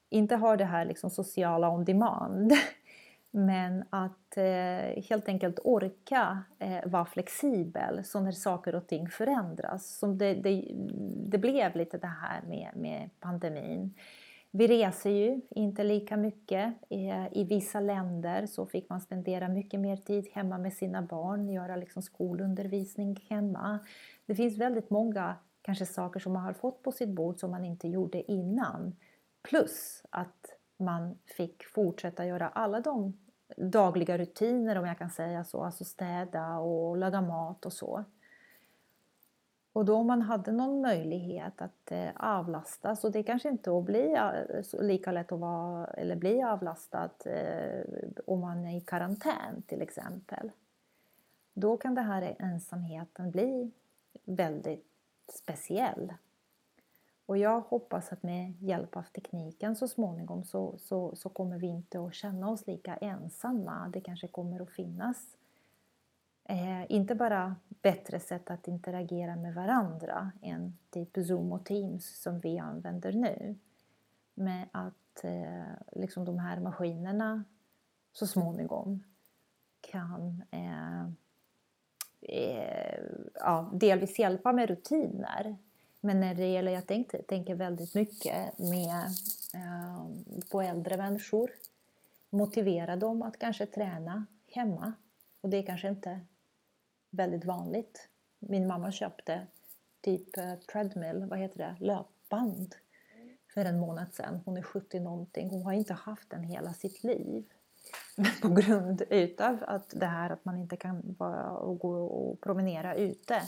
[0.09, 2.53] inte ha det här liksom sociala on demand
[3.31, 6.43] men att eh, helt enkelt orka
[6.85, 9.99] vara flexibel så när saker och ting förändras.
[9.99, 10.73] Som det, det,
[11.27, 13.95] det blev lite det här med, med pandemin.
[14.55, 16.75] Vi reser ju inte lika mycket.
[17.31, 21.77] I vissa länder så fick man spendera mycket mer tid hemma med sina barn, göra
[21.77, 23.79] liksom skolundervisning hemma.
[24.27, 27.65] Det finns väldigt många kanske saker som man har fått på sitt bord som man
[27.65, 28.97] inte gjorde innan.
[29.43, 33.19] Plus att man fick fortsätta göra alla de
[33.57, 38.05] dagliga rutiner om jag kan säga så, alltså städa och laga mat och så.
[39.73, 43.85] Och då om man hade någon möjlighet att eh, avlasta, så det kanske inte att
[43.85, 47.85] bli eh, lika lätt att vara, eller bli avlastad eh,
[48.27, 50.51] om man är i karantän till exempel.
[51.55, 53.71] Då kan den här ensamheten bli
[54.25, 54.87] väldigt
[55.29, 56.13] speciell.
[57.27, 61.67] Och jag hoppas att med hjälp av tekniken så småningom så, så, så kommer vi
[61.67, 63.91] inte att känna oss lika ensamma.
[63.93, 65.37] Det kanske kommer att finnas
[66.45, 72.41] eh, inte bara bättre sätt att interagera med varandra än typ Zoom och Teams som
[72.41, 73.59] vi använder nu.
[74.35, 77.45] Men att eh, liksom de här maskinerna
[78.13, 79.05] så småningom
[79.81, 81.03] kan eh,
[82.21, 83.01] eh,
[83.35, 85.57] ja, delvis hjälpa med rutiner.
[86.01, 89.07] Men när det gäller, jag tänkte, tänker väldigt mycket med,
[89.55, 90.07] eh,
[90.51, 91.51] på äldre människor.
[92.31, 94.93] Motivera dem att kanske träna hemma.
[95.41, 96.21] Och det är kanske inte
[97.13, 98.09] väldigt vanligt.
[98.39, 99.47] Min mamma köpte
[100.01, 102.75] typ eh, treadmill, vad heter det, löpband
[103.55, 104.41] för en månad sedan.
[104.45, 105.51] Hon är 70 någonting.
[105.51, 107.45] Hon har inte haft den hela sitt liv.
[108.17, 112.41] Men på grund utav att det här att man inte kan bara och gå och
[112.41, 113.43] promenera ute.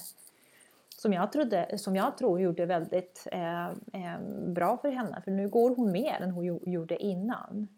[0.97, 5.23] Som jag, trodde, som jag tror gjorde väldigt eh, eh, bra för henne.
[5.25, 7.69] För nu går hon mer än hon gjorde innan.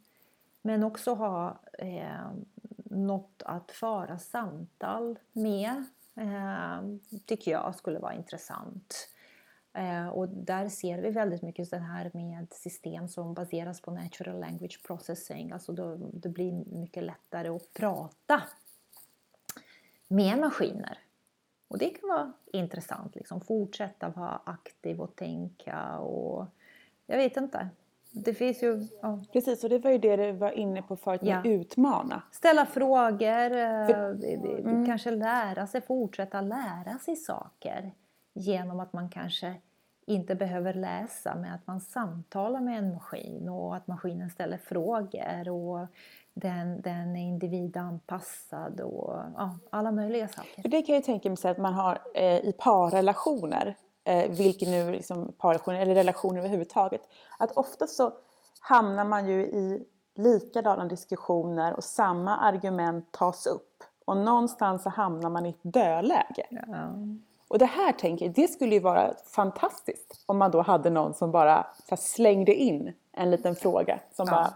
[0.63, 2.31] Men också ha eh,
[2.91, 5.85] något att föra samtal med
[6.17, 6.83] eh,
[7.25, 9.09] tycker jag skulle vara intressant.
[9.73, 14.41] Eh, och där ser vi väldigt mycket det här med system som baseras på natural
[14.41, 15.53] language processing.
[15.53, 18.43] Alltså då, det blir mycket lättare att prata
[20.09, 20.99] med maskiner.
[21.69, 26.47] Och det kan vara intressant, liksom fortsätta vara aktiv och tänka och
[27.07, 27.69] jag vet inte.
[28.11, 28.87] Det finns ju...
[29.03, 29.21] Ja.
[29.33, 31.51] Precis, och det var ju det du var inne på förut med ja.
[31.51, 32.23] utmana.
[32.33, 34.25] Ställa frågor, eh, För,
[34.61, 34.87] mm.
[34.87, 37.93] kanske lära sig, fortsätta lära sig saker
[38.35, 39.55] genom att man kanske
[40.07, 45.49] inte behöver läsa med att man samtalar med en maskin och att maskinen ställer frågor
[45.49, 45.87] och
[46.35, 50.63] den, den är individanpassad och ja, alla möjliga saker.
[50.63, 54.91] För det kan jag tänka mig att man har eh, i parrelationer eh, vilken nu
[54.91, 57.01] liksom parrelationer eller relationer överhuvudtaget.
[57.39, 58.13] Att ofta så
[58.61, 63.85] hamnar man ju i likadana diskussioner och samma argument tas upp.
[64.05, 66.47] Och någonstans så hamnar man i ett dödläge.
[66.51, 66.91] Ja.
[67.49, 71.15] Och det här tänker jag, det skulle ju vara fantastiskt om man då hade någon
[71.15, 71.67] som bara
[71.99, 73.99] slängde in en liten fråga.
[74.13, 74.35] Som ja.
[74.35, 74.53] bara...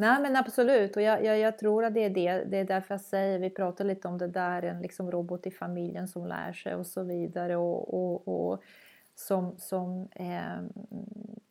[0.00, 2.44] Nej men absolut och jag, jag, jag, tror att det är det.
[2.44, 5.50] Det är därför jag säger, vi pratar lite om det där, en liksom robot i
[5.50, 7.56] familjen som lär sig och så vidare.
[7.56, 8.62] Och, och, och
[9.14, 10.82] som, som eh,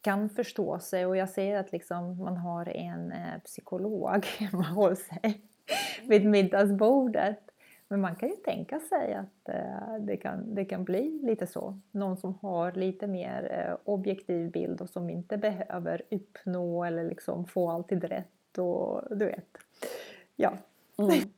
[0.01, 4.99] kan förstå sig och jag säger att liksom man har en eh, psykolog hemma hos
[4.99, 5.41] sig
[6.07, 7.51] vid middagsbordet
[7.87, 11.79] men man kan ju tänka sig att eh, det, kan, det kan bli lite så.
[11.91, 17.45] Någon som har lite mer eh, objektiv bild och som inte behöver uppnå eller liksom
[17.45, 19.47] få alltid rätt och du vet.
[20.35, 20.53] Ja.
[20.97, 21.19] Mm.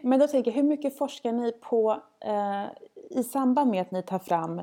[0.00, 2.64] Men då tänker jag, hur mycket forskar ni på eh,
[3.10, 4.62] i samband med att ni tar fram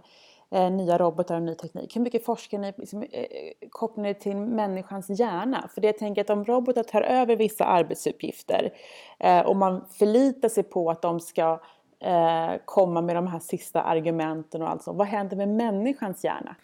[0.52, 1.96] eh, nya robotar och ny teknik?
[1.96, 3.28] Hur mycket forskar ni liksom, eh,
[3.70, 5.70] kopplar ni till människans hjärna?
[5.74, 8.74] För det jag tänker att om robotar tar över vissa arbetsuppgifter
[9.20, 11.60] eh, och man förlitar sig på att de ska
[12.00, 14.98] eh, komma med de här sista argumenten och allt sånt.
[14.98, 16.56] Vad händer med människans hjärna?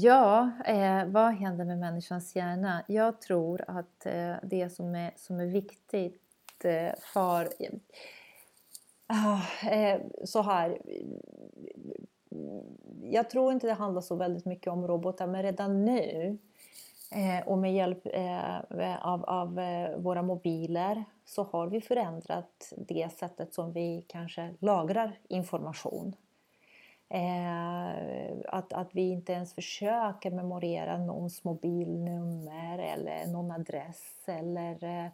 [0.00, 2.84] Ja, eh, vad händer med människans hjärna?
[2.88, 7.48] Jag tror att eh, det som är, som är viktigt eh, för...
[9.08, 10.78] Eh, eh, så här
[13.02, 16.38] jag tror inte det handlar så väldigt mycket om robotar, men redan nu
[17.12, 23.08] eh, och med hjälp eh, av, av eh, våra mobiler så har vi förändrat det
[23.18, 26.14] sättet som vi kanske lagrar information.
[27.10, 35.10] Eh, att, att vi inte ens försöker memorera någons mobilnummer eller någon adress eller eh,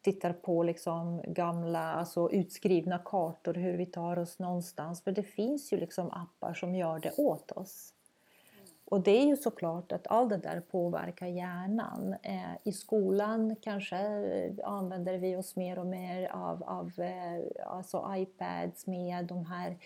[0.00, 5.02] tittar på liksom gamla alltså utskrivna kartor hur vi tar oss någonstans.
[5.02, 7.92] För det finns ju liksom appar som gör det åt oss.
[8.84, 12.14] Och det är ju såklart att allt det där påverkar hjärnan.
[12.22, 18.10] Eh, I skolan kanske eh, använder vi oss mer och mer av, av eh, alltså
[18.16, 19.76] iPads med de här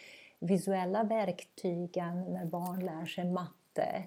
[0.40, 4.04] visuella verktygen när barn lär sig matte.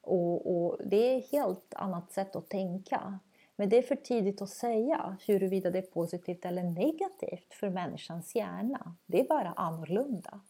[0.00, 3.18] Och, och det är ett helt annat sätt att tänka.
[3.56, 8.34] Men det är för tidigt att säga huruvida det är positivt eller negativt för människans
[8.34, 8.94] hjärna.
[9.06, 10.40] Det är bara annorlunda.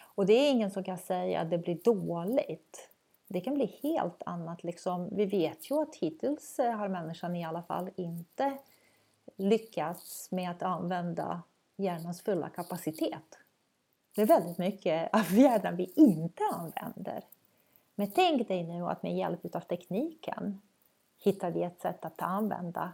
[0.00, 2.90] Och det är ingen som kan säga att det blir dåligt.
[3.28, 4.64] Det kan bli helt annat.
[4.64, 5.08] Liksom.
[5.12, 8.58] Vi vet ju att hittills eh, har människan i alla fall inte
[9.36, 11.42] lyckats med att använda
[11.76, 13.38] hjärnans fulla kapacitet.
[14.14, 17.24] Det är väldigt mycket av hjärnan vi inte använder.
[17.94, 20.60] Men tänk dig nu att med hjälp av tekniken
[21.18, 22.92] hittar vi ett sätt att använda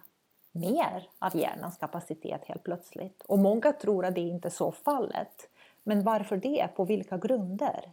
[0.52, 3.22] mer av hjärnans kapacitet helt plötsligt.
[3.22, 5.48] Och många tror att det inte är så fallet.
[5.82, 6.68] Men varför det?
[6.76, 7.92] På vilka grunder?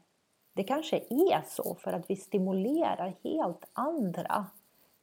[0.54, 4.46] Det kanske är så för att vi stimulerar helt andra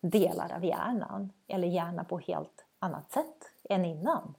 [0.00, 4.34] delar av hjärnan eller hjärnan på helt annat sätt än innan.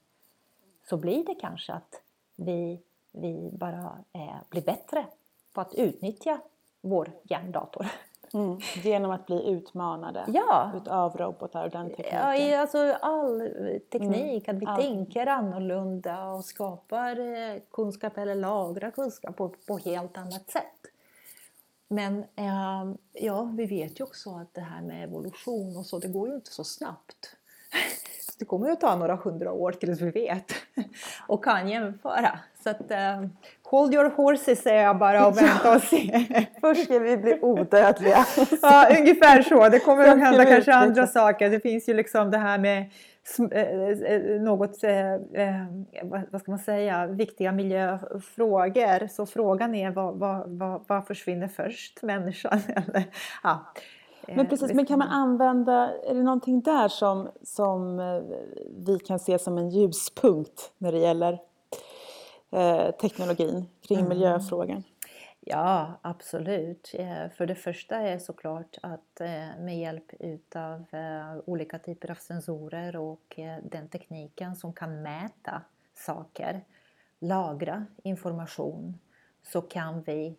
[0.90, 2.02] Så blir det kanske att
[2.36, 5.06] vi, vi bara eh, blir bättre
[5.54, 6.40] på att utnyttja
[6.82, 7.88] vår hjärndator.
[8.34, 10.72] Mm, genom att bli utmanade ja.
[10.76, 12.20] utav robotar och den tekniken?
[12.20, 13.40] Ja, alltså all
[13.92, 14.56] teknik, mm.
[14.56, 14.82] att vi all.
[14.82, 20.66] tänker annorlunda och skapar eh, kunskap eller lagrar kunskap på, på helt annat sätt.
[21.88, 26.08] Men eh, ja, vi vet ju också att det här med evolution och så, det
[26.08, 27.36] går ju inte så snabbt.
[28.40, 30.54] Det kommer ju att ta några hundra år tills vi vet
[31.28, 32.40] och kan jämföra.
[32.64, 33.30] Så att, uh,
[33.64, 36.26] hold your horses säger jag bara och vänta och se.
[36.62, 38.26] Först ska vi bli odödliga.
[38.62, 39.70] ja, ungefär så.
[39.70, 41.50] Det kommer att hända kanske andra saker.
[41.50, 42.92] Det finns ju liksom det här med
[43.52, 43.62] eh,
[44.14, 44.84] eh, något,
[46.30, 49.08] vad ska man säga, viktiga miljöfrågor.
[49.08, 52.02] Så frågan är vad, vad, vad, vad försvinner först?
[52.02, 53.04] Människan eller
[53.44, 53.74] ja,
[54.36, 58.22] men precis, men kan man använda, är det någonting där som, som eh,
[58.78, 61.40] vi kan se som en ljuspunkt när det gäller
[62.52, 64.10] eh, teknologin kring mm.
[64.10, 64.84] miljöfrågan?
[65.40, 66.92] Ja, absolut.
[66.94, 69.22] Eh, för det första är såklart att
[69.60, 70.86] med hjälp utav
[71.46, 75.62] olika typer av sensorer och den tekniken som kan mäta
[75.96, 76.66] saker,
[77.20, 79.00] lagra information,
[79.44, 80.36] så kan vi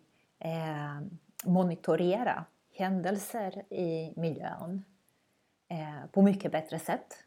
[1.45, 2.45] monitorera
[2.81, 4.85] händelser i miljön
[5.67, 7.23] eh, på mycket bättre sätt.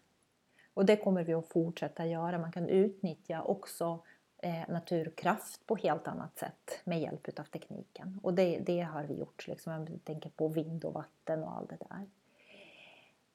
[0.75, 2.39] Och det kommer vi att fortsätta göra.
[2.39, 4.03] Man kan utnyttja också
[4.39, 8.21] eh, naturkraft på helt annat sätt med hjälp av tekniken.
[8.23, 9.47] Och det, det har vi gjort.
[9.47, 9.73] Liksom.
[9.73, 12.07] Jag tänker på vind och vatten och allt det där.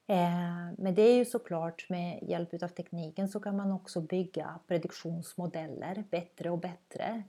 [0.07, 4.59] Eh, men det är ju såklart med hjälp av tekniken så kan man också bygga
[4.67, 7.23] prediktionsmodeller bättre och bättre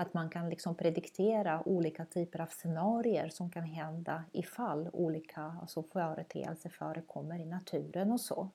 [0.00, 5.82] att man kan liksom prediktera olika typer av scenarier som kan hända ifall olika alltså
[5.82, 8.50] företeelser förekommer i naturen och så.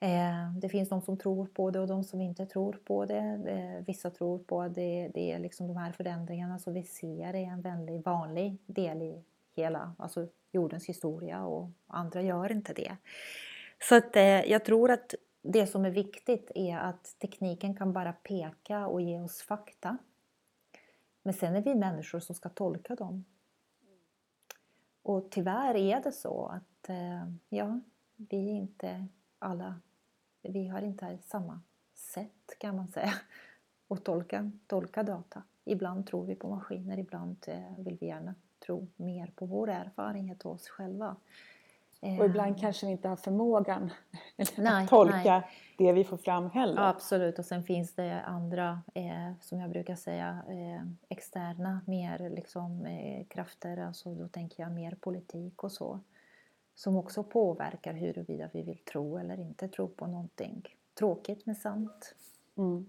[0.00, 3.40] Eh, det finns de som tror på det och de som inte tror på det.
[3.46, 7.34] Eh, vissa tror på att det, det är liksom de här förändringarna som vi ser
[7.34, 12.96] är en väldigt vanlig del i hela alltså jordens historia och andra gör inte det.
[13.88, 18.12] Så att, eh, jag tror att det som är viktigt är att tekniken kan bara
[18.12, 19.98] peka och ge oss fakta
[21.26, 23.24] men sen är vi människor som ska tolka dem.
[25.02, 27.80] Och tyvärr är det så att eh, ja,
[28.16, 29.06] vi är inte
[29.38, 29.80] alla,
[30.42, 31.60] vi har inte samma
[31.94, 33.12] sätt kan man säga
[33.88, 35.42] att tolka, tolka data.
[35.64, 38.34] Ibland tror vi på maskiner, ibland eh, vill vi gärna
[38.66, 41.16] tro mer på vår erfarenhet och oss själva.
[42.00, 42.60] Och ibland eh.
[42.60, 43.90] kanske vi inte har förmågan
[44.56, 45.42] nej, att tolka nej.
[45.78, 46.82] det vi får fram heller.
[46.82, 52.86] absolut, och sen finns det andra, eh, som jag brukar säga, eh, externa mer liksom,
[52.86, 56.00] eh, krafter, alltså då tänker jag mer politik och så,
[56.74, 60.62] som också påverkar huruvida vi vill tro eller inte tro på någonting.
[60.98, 62.14] Tråkigt men sant.
[62.56, 62.86] Mm.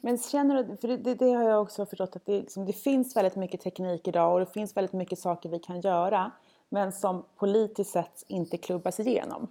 [0.00, 3.16] Men känner du, för det, det, har jag också förstått att det, liksom, det finns
[3.16, 6.32] väldigt mycket teknik idag och det finns väldigt mycket saker vi kan göra
[6.74, 9.48] men som politiskt sett inte klubbas igenom.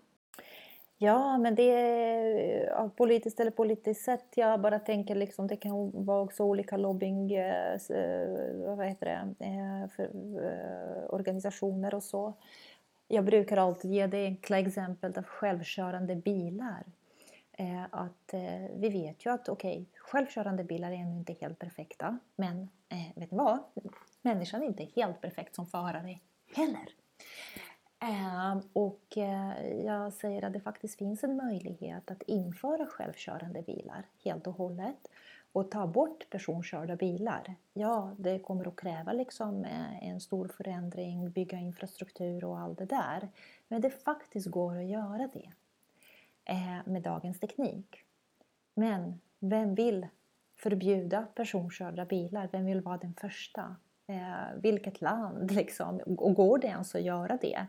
[0.98, 4.26] Ja, men det är politiskt eller politiskt sett.
[4.36, 9.46] Jag bara tänker liksom, det kan vara också olika lobbying, eh, eh, vad heter det,
[9.46, 10.10] eh, för,
[11.14, 12.34] organisationer och så.
[13.08, 16.84] Jag brukar alltid ge det enkla exemplet av självkörande bilar.
[17.90, 18.34] Att
[18.76, 22.20] vi vet ju att okej, okay, självkörande bilar är ännu inte helt perfekta.
[22.36, 22.70] Men
[23.16, 23.60] vet ni vad?
[24.22, 26.20] Människan är inte helt perfekt som förare
[26.56, 27.03] heller.
[28.00, 34.06] Ehm, och eh, jag säger att det faktiskt finns en möjlighet att införa självkörande bilar
[34.24, 35.08] helt och hållet
[35.52, 37.56] och ta bort personkörda bilar.
[37.74, 42.86] Ja, det kommer att kräva liksom eh, en stor förändring, bygga infrastruktur och allt det
[42.86, 43.30] där.
[43.68, 45.52] Men det faktiskt går att göra det
[46.46, 48.04] eh, med dagens teknik.
[48.74, 50.08] Men vem vill
[50.56, 52.50] förbjuda personkörda bilar?
[52.52, 53.76] Vem vill vara den första?
[54.08, 56.00] Eh, vilket land liksom?
[56.00, 57.68] Och går det ens att göra det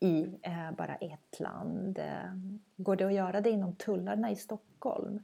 [0.00, 1.98] i eh, bara ett land?
[1.98, 2.32] Eh,
[2.76, 5.20] går det att göra det inom tullarna i Stockholm?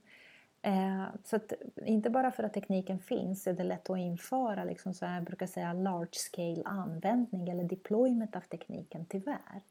[0.63, 1.53] Eh, så att,
[1.87, 5.47] inte bara för att tekniken finns är det lätt att införa liksom så jag brukar
[5.47, 9.63] säga large scale användning eller deployment av tekniken tyvärr.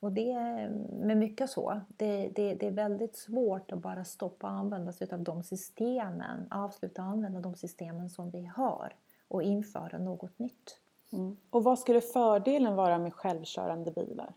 [0.00, 0.68] Och det är
[1.04, 1.80] med mycket så.
[1.88, 6.46] Det, det, det är väldigt svårt att bara stoppa och använda sig av de systemen,
[6.50, 8.92] avsluta och använda de systemen som vi har
[9.30, 10.78] och införa något nytt.
[11.12, 11.36] Mm.
[11.50, 14.32] Och vad skulle fördelen vara med självkörande bilar?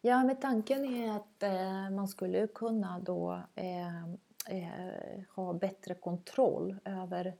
[0.00, 4.04] Ja, men tanken är att eh, man skulle kunna då eh,
[4.48, 7.34] eh, ha bättre kontroll över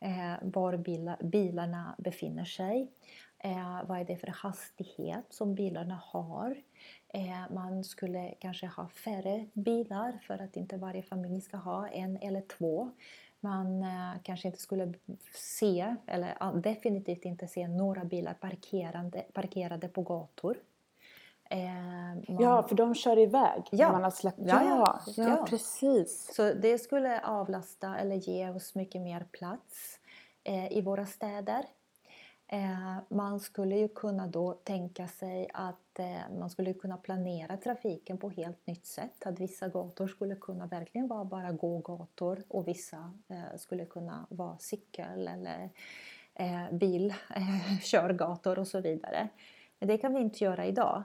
[0.00, 2.92] eh, var bilar, bilarna befinner sig.
[3.38, 6.62] Eh, vad är det för hastighet som bilarna har?
[7.08, 12.16] Eh, man skulle kanske ha färre bilar för att inte varje familj ska ha en
[12.16, 12.90] eller två.
[13.46, 14.94] Man eh, kanske inte skulle
[15.34, 20.56] se, eller definitivt inte se några bilar parkerade, parkerade på gator.
[22.28, 22.42] Man...
[22.42, 23.92] Ja, för de kör iväg ja.
[23.92, 24.38] man har släppt.
[24.38, 26.34] Ja, ja, ja, ja, precis.
[26.34, 29.98] Så det skulle avlasta eller ge oss mycket mer plats
[30.44, 31.64] eh, i våra städer.
[32.48, 38.18] Eh, man skulle ju kunna då tänka sig att eh, man skulle kunna planera trafiken
[38.18, 39.26] på helt nytt sätt.
[39.26, 44.58] Att vissa gator skulle kunna verkligen vara bara gågator och vissa eh, skulle kunna vara
[44.58, 45.70] cykel eller
[46.72, 49.28] bilkörgator och så vidare.
[49.78, 51.02] Men det kan vi inte göra idag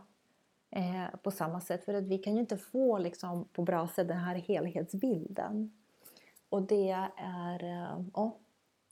[1.24, 4.18] på samma sätt för att vi kan ju inte få liksom, på bra sätt den
[4.18, 5.72] här helhetsbilden.
[6.50, 8.38] Och det är, ja,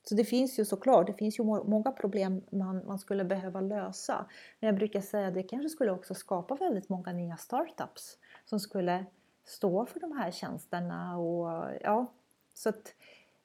[0.10, 4.26] så det finns ju såklart, det finns ju många problem man, man skulle behöva lösa.
[4.60, 8.60] Men jag brukar säga att det kanske skulle också skapa väldigt många nya startups som
[8.60, 9.05] skulle
[9.45, 11.18] stå för de här tjänsterna.
[11.18, 12.05] Och, ja,
[12.53, 12.93] så att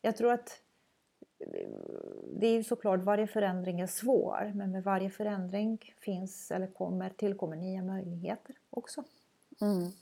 [0.03, 0.61] jag tror att
[1.39, 1.69] eh,
[2.33, 7.11] det är ju såklart, varje förändring är svår, men med varje förändring finns eller kommer,
[7.11, 9.05] tillkommer nya möjligheter också.
[9.61, 9.93] Mm.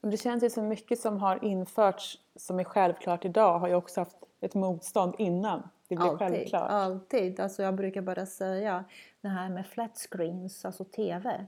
[0.00, 3.74] Och det känns ju som mycket som har införts som är självklart idag har ju
[3.74, 6.70] också haft ett motstånd innan det blir alltid, självklart.
[6.70, 7.40] Alltid.
[7.40, 8.84] Alltså jag brukar bara säga
[9.20, 11.46] det här med flat screens, alltså TV.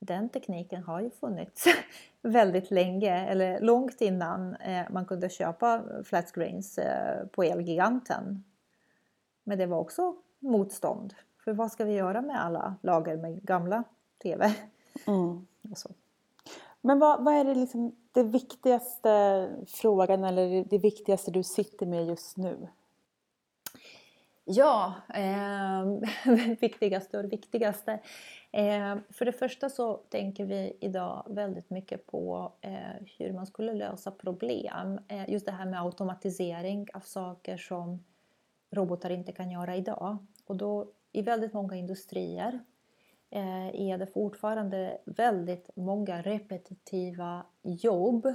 [0.00, 1.64] Den tekniken har ju funnits
[2.22, 8.44] väldigt länge, eller långt innan eh, man kunde köpa flat screens eh, på Elgiganten.
[9.44, 11.14] Men det var också motstånd.
[11.44, 13.84] För vad ska vi göra med alla lager med gamla
[14.22, 14.54] TV?
[15.06, 15.46] Mm.
[16.80, 22.06] Men vad, vad, är det, liksom, det viktigaste frågan eller det viktigaste du sitter med
[22.06, 22.68] just nu?
[24.50, 25.84] Ja, eh,
[26.60, 27.92] viktigaste och det viktigaste.
[28.52, 33.72] Eh, för det första så tänker vi idag väldigt mycket på eh, hur man skulle
[33.72, 34.98] lösa problem.
[35.08, 38.04] Eh, just det här med automatisering av saker som
[38.70, 40.16] robotar inte kan göra idag.
[40.46, 42.60] Och då i väldigt många industrier
[43.30, 48.34] eh, är det fortfarande väldigt många repetitiva jobb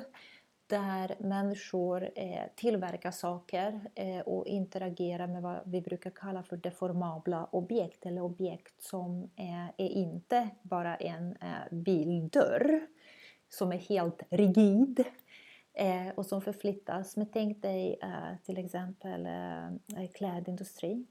[0.68, 7.48] där människor eh, tillverkar saker eh, och interagerar med vad vi brukar kalla för deformabla
[7.52, 11.38] objekt eller objekt som eh, är inte bara en
[11.72, 12.88] bildörr
[13.50, 15.04] som är helt rigid
[16.16, 17.18] och som förflyttas.
[17.18, 18.00] Men tänk dig
[18.44, 19.28] till exempel
[20.14, 21.06] klädindustri,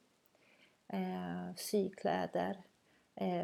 [1.57, 2.57] sykläder,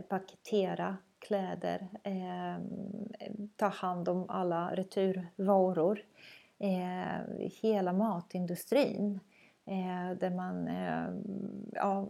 [0.09, 2.63] paketera kläder, eh,
[3.57, 6.01] ta hand om alla returvaror.
[6.59, 9.21] Eh, hela matindustrin
[9.67, 11.09] eh, där man eh,
[11.73, 12.07] ja,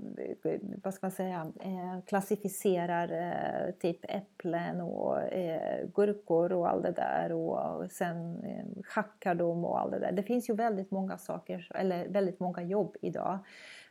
[0.84, 6.92] vad ska man säga, eh, klassificerar eh, typ äpplen och eh, gurkor och allt det
[6.92, 10.12] där och sen eh, hackar dem och allt det där.
[10.12, 13.38] Det finns ju väldigt många saker, eller väldigt många jobb idag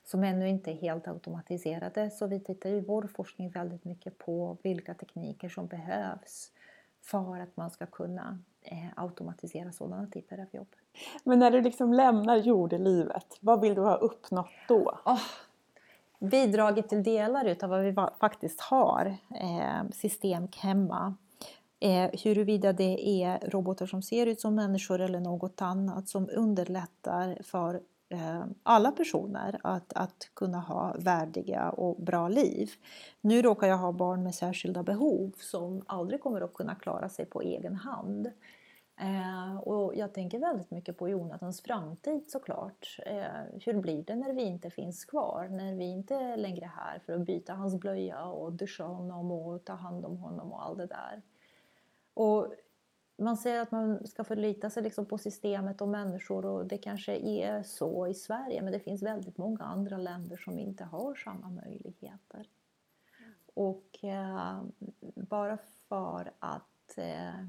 [0.07, 2.09] som ännu inte är helt automatiserade.
[2.09, 6.51] Så vi tittar i vår forskning väldigt mycket på vilka tekniker som behövs
[7.01, 10.67] för att man ska kunna eh, automatisera sådana typer av jobb.
[11.23, 14.99] Men när du liksom lämnar jordelivet, vad vill du ha uppnått då?
[15.05, 15.21] Oh,
[16.19, 21.15] bidragit till delar utav vad vi faktiskt har, eh, system hemma.
[21.79, 27.37] Eh, huruvida det är robotar som ser ut som människor eller något annat som underlättar
[27.43, 32.71] för Eh, alla personer att, att kunna ha värdiga och bra liv.
[33.21, 37.25] Nu råkar jag ha barn med särskilda behov som aldrig kommer att kunna klara sig
[37.25, 38.31] på egen hand.
[38.99, 42.99] Eh, och jag tänker väldigt mycket på Jonathans framtid såklart.
[43.05, 45.47] Eh, hur blir det när vi inte finns kvar?
[45.51, 49.65] När vi inte är längre här för att byta hans blöja och duscha honom och
[49.65, 51.21] ta hand om honom och allt det där.
[52.13, 52.53] Och
[53.17, 57.15] man säger att man ska förlita sig liksom på systemet och människor och det kanske
[57.15, 61.49] är så i Sverige men det finns väldigt många andra länder som inte har samma
[61.49, 62.49] möjligheter.
[63.53, 64.61] Och eh,
[65.15, 65.57] bara
[65.87, 67.45] för att eh,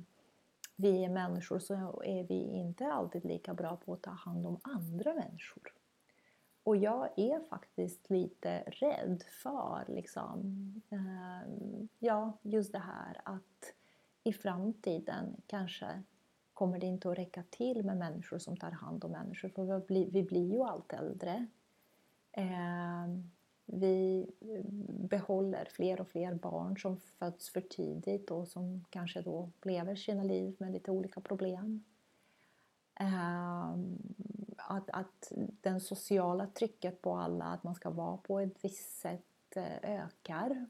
[0.76, 4.60] vi är människor så är vi inte alltid lika bra på att ta hand om
[4.62, 5.72] andra människor.
[6.62, 11.50] Och jag är faktiskt lite rädd för liksom, eh,
[11.98, 13.74] ja, just det här att
[14.28, 16.02] i framtiden kanske
[16.54, 19.86] kommer det inte att räcka till med människor som tar hand om människor för vi
[19.86, 21.46] blir, vi blir ju allt äldre.
[22.32, 23.06] Eh,
[23.66, 24.26] vi
[24.88, 30.22] behåller fler och fler barn som föds för tidigt och som kanske då lever sina
[30.22, 31.84] liv med lite olika problem.
[33.00, 33.68] Eh,
[34.56, 39.56] att, att den sociala trycket på alla, att man ska vara på ett visst sätt
[39.56, 40.66] eh, ökar.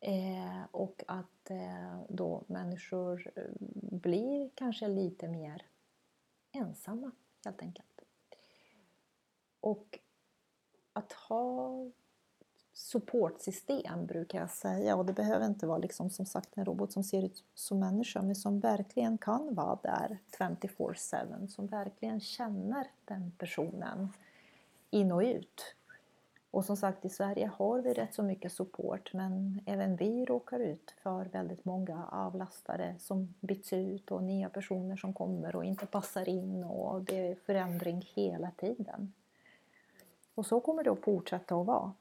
[0.00, 3.42] Eh, och att eh, då människor eh,
[3.80, 5.66] blir kanske lite mer
[6.52, 7.10] ensamma
[7.44, 8.00] helt enkelt.
[9.60, 9.98] Och
[10.92, 11.84] att ha
[12.72, 17.04] supportsystem brukar jag säga och det behöver inte vara liksom som sagt en robot som
[17.04, 23.32] ser ut som människa men som verkligen kan vara där 24-7 som verkligen känner den
[23.38, 24.08] personen
[24.90, 25.74] in och ut.
[26.50, 30.60] Och som sagt i Sverige har vi rätt så mycket support men även vi råkar
[30.60, 35.86] ut för väldigt många avlastare som byts ut och nya personer som kommer och inte
[35.86, 39.12] passar in och det är förändring hela tiden.
[40.34, 41.92] Och så kommer det att fortsätta att vara.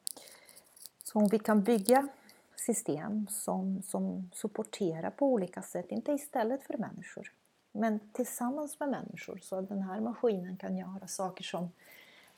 [1.03, 2.07] Så om vi kan bygga
[2.55, 7.31] system som, som supporterar på olika sätt, inte istället för människor,
[7.71, 11.69] men tillsammans med människor så att den här maskinen kan göra saker som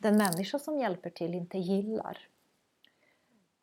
[0.02, 2.18] den människa som hjälper till inte gillar.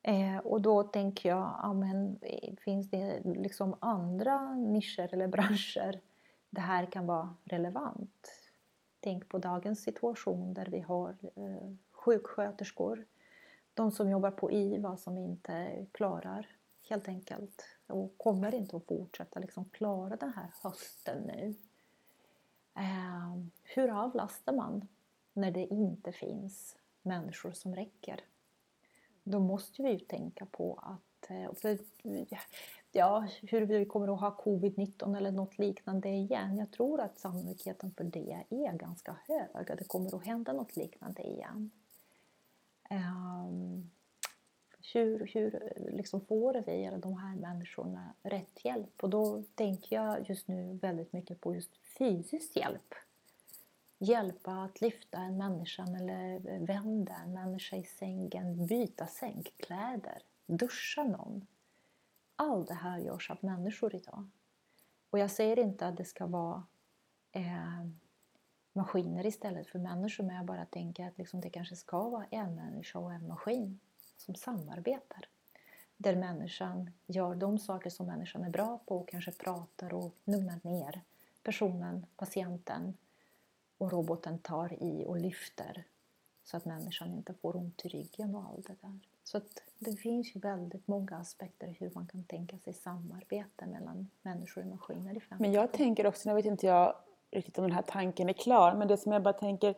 [0.02, 6.00] Eh, och då tänker jag, ja, men, eh, finns det liksom andra nischer eller branscher
[6.50, 8.28] det här kan vara relevant?
[9.00, 13.04] Tänk på dagens situation där vi har eh, sjuksköterskor,
[13.74, 16.46] de som jobbar på IVA som inte klarar
[16.88, 21.54] helt enkelt och kommer inte att fortsätta liksom klara den här hösten nu.
[22.74, 24.88] Eh, hur avlastar man
[25.40, 28.20] när det inte finns människor som räcker?
[29.24, 31.78] Då måste vi ju tänka på att eh, för,
[32.92, 36.56] ja, hur vi kommer att ha covid-19 eller något liknande igen.
[36.56, 40.76] Jag tror att sannolikheten för det är ganska hög, att det kommer att hända något
[40.76, 41.70] liknande igen.
[42.90, 43.90] Um,
[44.94, 49.02] hur, hur liksom får vi de här människorna rätt hjälp?
[49.02, 52.94] Och då tänker jag just nu väldigt mycket på just fysisk hjälp.
[53.98, 61.46] Hjälpa att lyfta en människa eller vända en människa i sängen, byta sängkläder, duscha någon.
[62.36, 64.28] Allt det här görs av människor idag.
[65.10, 66.66] Och jag säger inte att det ska vara
[67.32, 67.86] eh,
[68.72, 72.54] maskiner istället för människor men jag bara tänker att liksom det kanske ska vara en
[72.54, 73.80] människa och en maskin
[74.16, 75.28] som samarbetar.
[75.96, 80.60] Där människan gör de saker som människan är bra på och kanske pratar och lugnar
[80.62, 81.00] ner
[81.42, 82.96] personen, patienten
[83.78, 85.84] och roboten tar i och lyfter
[86.44, 88.98] så att människan inte får ont i ryggen och allt det där.
[89.24, 94.10] Så att det finns ju väldigt många aspekter hur man kan tänka sig samarbete mellan
[94.22, 95.36] människor och maskiner i framtiden.
[95.38, 96.94] Men jag tänker också, nu vet inte jag
[97.30, 99.74] riktigt om den här tanken är klar, men det som jag bara tänker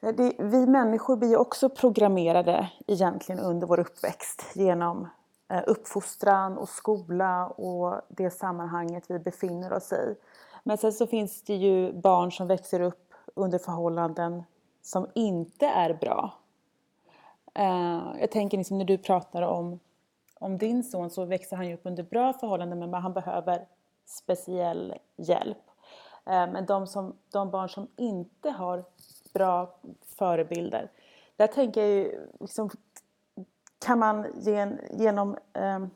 [0.00, 5.08] eh, det, vi människor blir också programmerade egentligen under vår uppväxt genom
[5.48, 10.16] eh, uppfostran och skola och det sammanhanget vi befinner oss i.
[10.62, 14.42] Men sen så finns det ju barn som växer upp under förhållanden
[14.82, 16.34] som inte är bra.
[17.54, 19.80] Eh, jag tänker liksom när du pratar om,
[20.38, 23.66] om din son så växer han ju upp under bra förhållanden men han behöver
[24.06, 25.70] speciell hjälp.
[26.26, 28.84] Eh, men de, som, de barn som inte har
[29.32, 29.74] bra
[30.06, 30.90] förebilder,
[31.36, 32.70] där tänker jag ju liksom,
[33.78, 35.86] kan man gen, genom eh,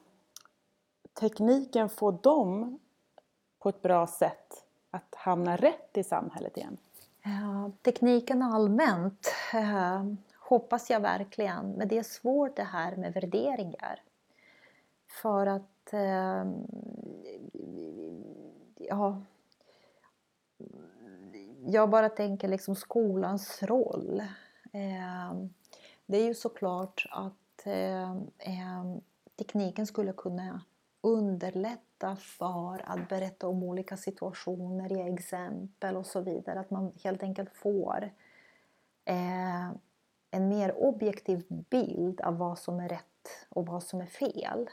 [1.20, 2.78] tekniken få dem
[3.66, 6.76] på ett bra sätt att hamna rätt i samhället igen?
[7.22, 10.04] Ja, tekniken allmänt eh,
[10.34, 14.02] hoppas jag verkligen, men det är svårt det här med värderingar.
[15.22, 16.44] För att eh,
[18.76, 19.22] ja,
[21.66, 24.22] jag bara tänker liksom skolans roll.
[24.72, 25.34] Eh,
[26.06, 28.96] det är ju såklart att eh, eh,
[29.36, 30.60] tekniken skulle kunna
[31.06, 36.60] underlätta för att berätta om olika situationer, ge exempel och så vidare.
[36.60, 38.10] Att man helt enkelt får
[39.04, 39.70] eh,
[40.30, 44.70] en mer objektiv bild av vad som är rätt och vad som är fel.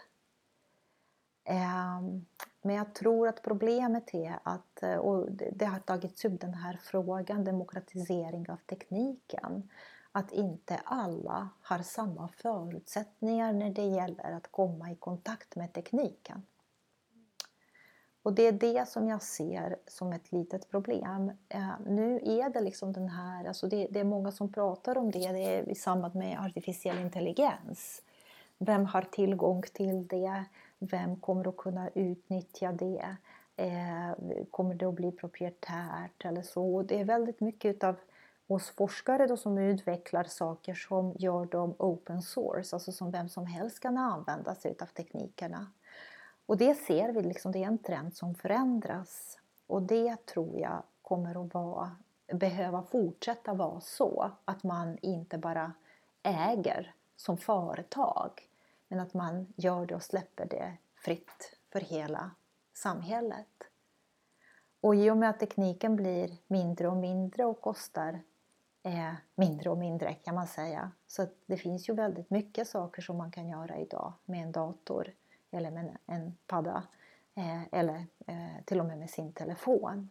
[1.43, 2.25] Ehm,
[2.61, 6.79] men jag tror att problemet är att, eh, och det har tagits upp den här
[6.83, 9.69] frågan, demokratisering av tekniken,
[10.15, 16.45] att inte alla har samma förutsättningar när det gäller att komma i kontakt med tekniken.
[18.23, 21.31] Och det är det som jag ser som ett litet problem.
[21.49, 25.11] Eh, nu är det liksom den här, alltså det, det, är många som pratar om
[25.11, 28.01] det, det är i samband med artificiell intelligens.
[28.57, 30.43] Vem har tillgång till det?
[30.79, 33.15] Vem kommer att kunna utnyttja det?
[33.55, 34.11] Eh,
[34.51, 36.83] kommer det att bli proprietärt eller så?
[36.83, 37.95] Det är väldigt mycket utav
[38.53, 43.45] hos forskare då som utvecklar saker som gör dem open source, alltså som vem som
[43.45, 45.67] helst kan använda sig av teknikerna.
[46.45, 49.39] Och det ser vi, liksom, det är en trend som förändras.
[49.67, 51.95] Och det tror jag kommer att vara,
[52.27, 55.73] behöva fortsätta vara så att man inte bara
[56.23, 58.49] äger som företag
[58.87, 62.31] men att man gör det och släpper det fritt för hela
[62.73, 63.63] samhället.
[64.81, 68.19] Och i och med att tekniken blir mindre och mindre och kostar
[68.83, 70.91] eh, mindre och mindre kan man säga.
[71.07, 75.13] Så det finns ju väldigt mycket saker som man kan göra idag med en dator
[75.51, 76.83] eller med en padda
[77.35, 80.09] eh, eller eh, till och med med sin telefon.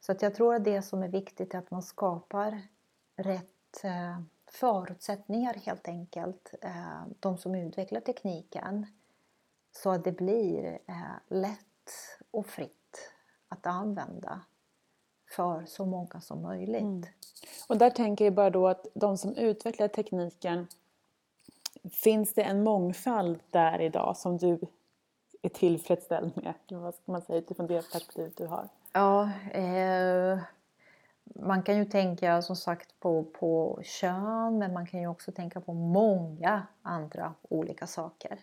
[0.00, 2.62] Så att jag tror att det som är viktigt är att man skapar
[3.16, 8.86] rätt eh, förutsättningar helt enkelt, eh, de som utvecklar tekniken,
[9.72, 11.90] så att det blir eh, lätt
[12.30, 13.12] och fritt
[13.48, 14.40] att använda
[15.30, 16.82] för så många som möjligt.
[16.82, 17.02] Mm.
[17.68, 20.66] Och där tänker jag bara då att de som utvecklar tekniken,
[21.90, 24.58] finns det en mångfald där idag som du
[25.42, 26.54] är tillfredsställd med?
[26.68, 28.68] Vad ska man säga utifrån det perspektivet du har?
[28.92, 30.38] Ja, eh,
[31.24, 35.60] man kan ju tänka som sagt på, på kön men man kan ju också tänka
[35.60, 38.38] på många andra olika saker.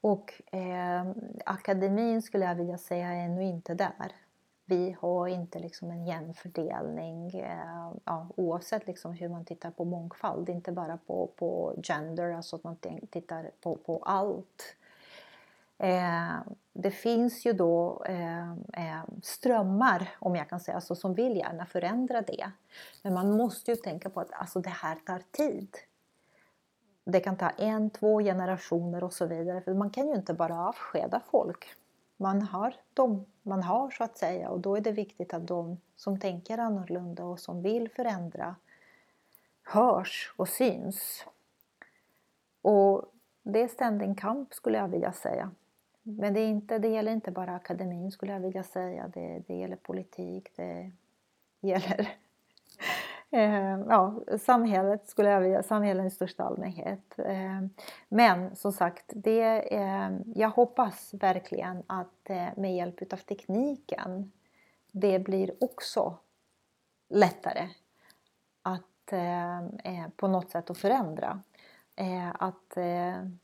[0.00, 1.06] Och eh,
[1.46, 4.12] akademin skulle jag vilja säga är ännu inte där
[4.66, 9.84] vi har inte liksom en jämn fördelning eh, ja, oavsett liksom hur man tittar på
[9.84, 12.76] mångfald, inte bara på, på gender, alltså att man
[13.10, 14.76] tittar på, på allt.
[15.78, 16.38] Eh,
[16.72, 21.66] det finns ju då eh, eh, strömmar, om jag kan säga så, som vill gärna
[21.66, 22.50] förändra det.
[23.02, 25.76] Men man måste ju tänka på att alltså, det här tar tid.
[27.04, 29.60] Det kan ta en, två generationer och så vidare.
[29.60, 31.66] För man kan ju inte bara avskeda folk
[32.16, 35.80] man har de man har så att säga och då är det viktigt att de
[35.96, 38.56] som tänker annorlunda och som vill förändra
[39.62, 41.26] hörs och syns.
[42.62, 43.04] Och
[43.42, 45.50] det är ständig kamp skulle jag vilja säga.
[46.02, 49.08] Men det, är inte, det gäller inte bara akademin skulle jag vilja säga.
[49.14, 50.90] Det, det gäller politik, det
[51.60, 52.16] gäller
[53.34, 57.18] Eh, ja, samhället skulle jag vilja, samhället i största allmänhet.
[57.18, 57.62] Eh,
[58.08, 64.32] men som sagt, det, eh, jag hoppas verkligen att med hjälp av tekniken
[64.92, 66.18] det blir också
[67.08, 67.68] lättare
[68.62, 69.12] att
[70.16, 71.40] på något sätt att förändra.
[72.32, 72.78] att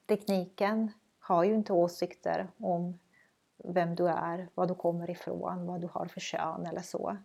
[0.06, 2.98] tekniken har ju inte åsikter om
[3.64, 7.16] vem du är, var du kommer ifrån, vad du har för kön eller så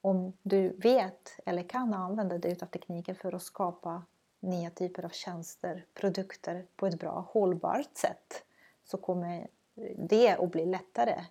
[0.00, 4.02] om du vet eller kan använda dig av tekniken för att skapa
[4.40, 8.44] nya typer av tjänster, produkter på ett bra hållbart sätt
[8.84, 9.48] så kommer
[9.96, 11.24] det att bli lättare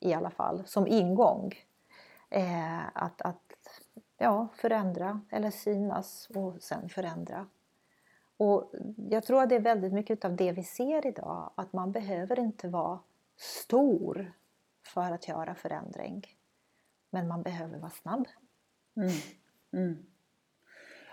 [0.00, 1.54] i alla fall som ingång
[2.30, 3.56] eh, att, att
[4.18, 7.46] ja, förändra eller synas och sen förändra.
[8.36, 8.72] Och
[9.10, 12.38] jag tror att det är väldigt mycket av det vi ser idag att man behöver
[12.38, 12.98] inte vara
[13.36, 14.32] stor
[14.82, 16.35] för att göra förändring.
[17.10, 18.26] Men man behöver vara snabb.
[18.96, 19.12] Mm.
[19.72, 20.06] Mm.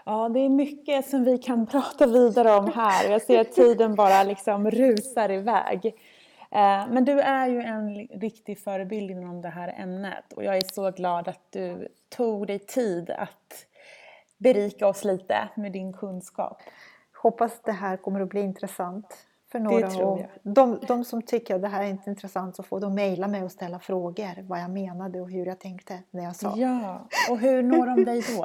[0.05, 3.09] Ja, det är mycket som vi kan prata vidare om här.
[3.09, 5.85] Jag ser att tiden bara liksom rusar iväg.
[6.51, 10.73] Eh, men du är ju en riktig förebild inom det här ämnet och jag är
[10.73, 13.65] så glad att du tog dig tid att
[14.37, 16.61] berika oss lite med din kunskap.
[17.21, 20.29] Hoppas det här kommer att bli intressant för några det tror jag.
[20.53, 23.43] De, de som tycker att det här är inte intressant så får de mejla mig
[23.43, 26.53] och ställa frågor vad jag menade och hur jag tänkte när jag sa.
[26.57, 28.43] Ja, och hur når de dig då?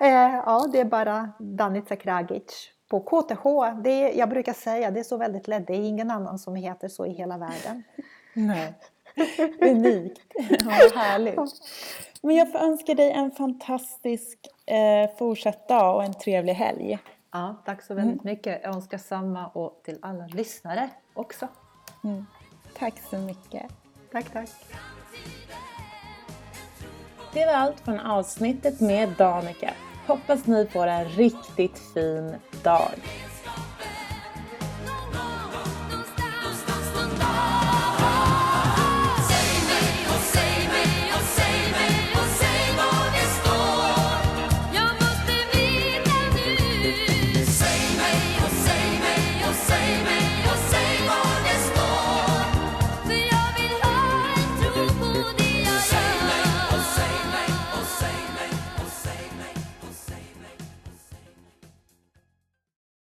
[0.04, 3.44] eh, ja, det är bara Danica Kragic på KTH.
[3.84, 6.54] Det är, jag brukar säga det är så väldigt lätt, det är ingen annan som
[6.54, 7.82] heter så i hela världen.
[8.34, 8.74] Nej,
[9.60, 10.20] unikt.
[10.64, 11.40] Vad härligt.
[12.22, 16.98] Men jag får önska dig en fantastisk eh, fortsatt dag och en trevlig helg.
[17.32, 18.32] Ja, tack så väldigt mm.
[18.32, 18.60] mycket.
[18.62, 21.48] Jag önskar samma och till alla lyssnare också.
[22.04, 22.26] Mm.
[22.78, 23.62] Tack så mycket.
[24.12, 24.50] Tack, tack.
[27.32, 29.74] Det var allt från avsnittet med Danica.
[30.06, 32.94] Hoppas ni får en riktigt fin dag.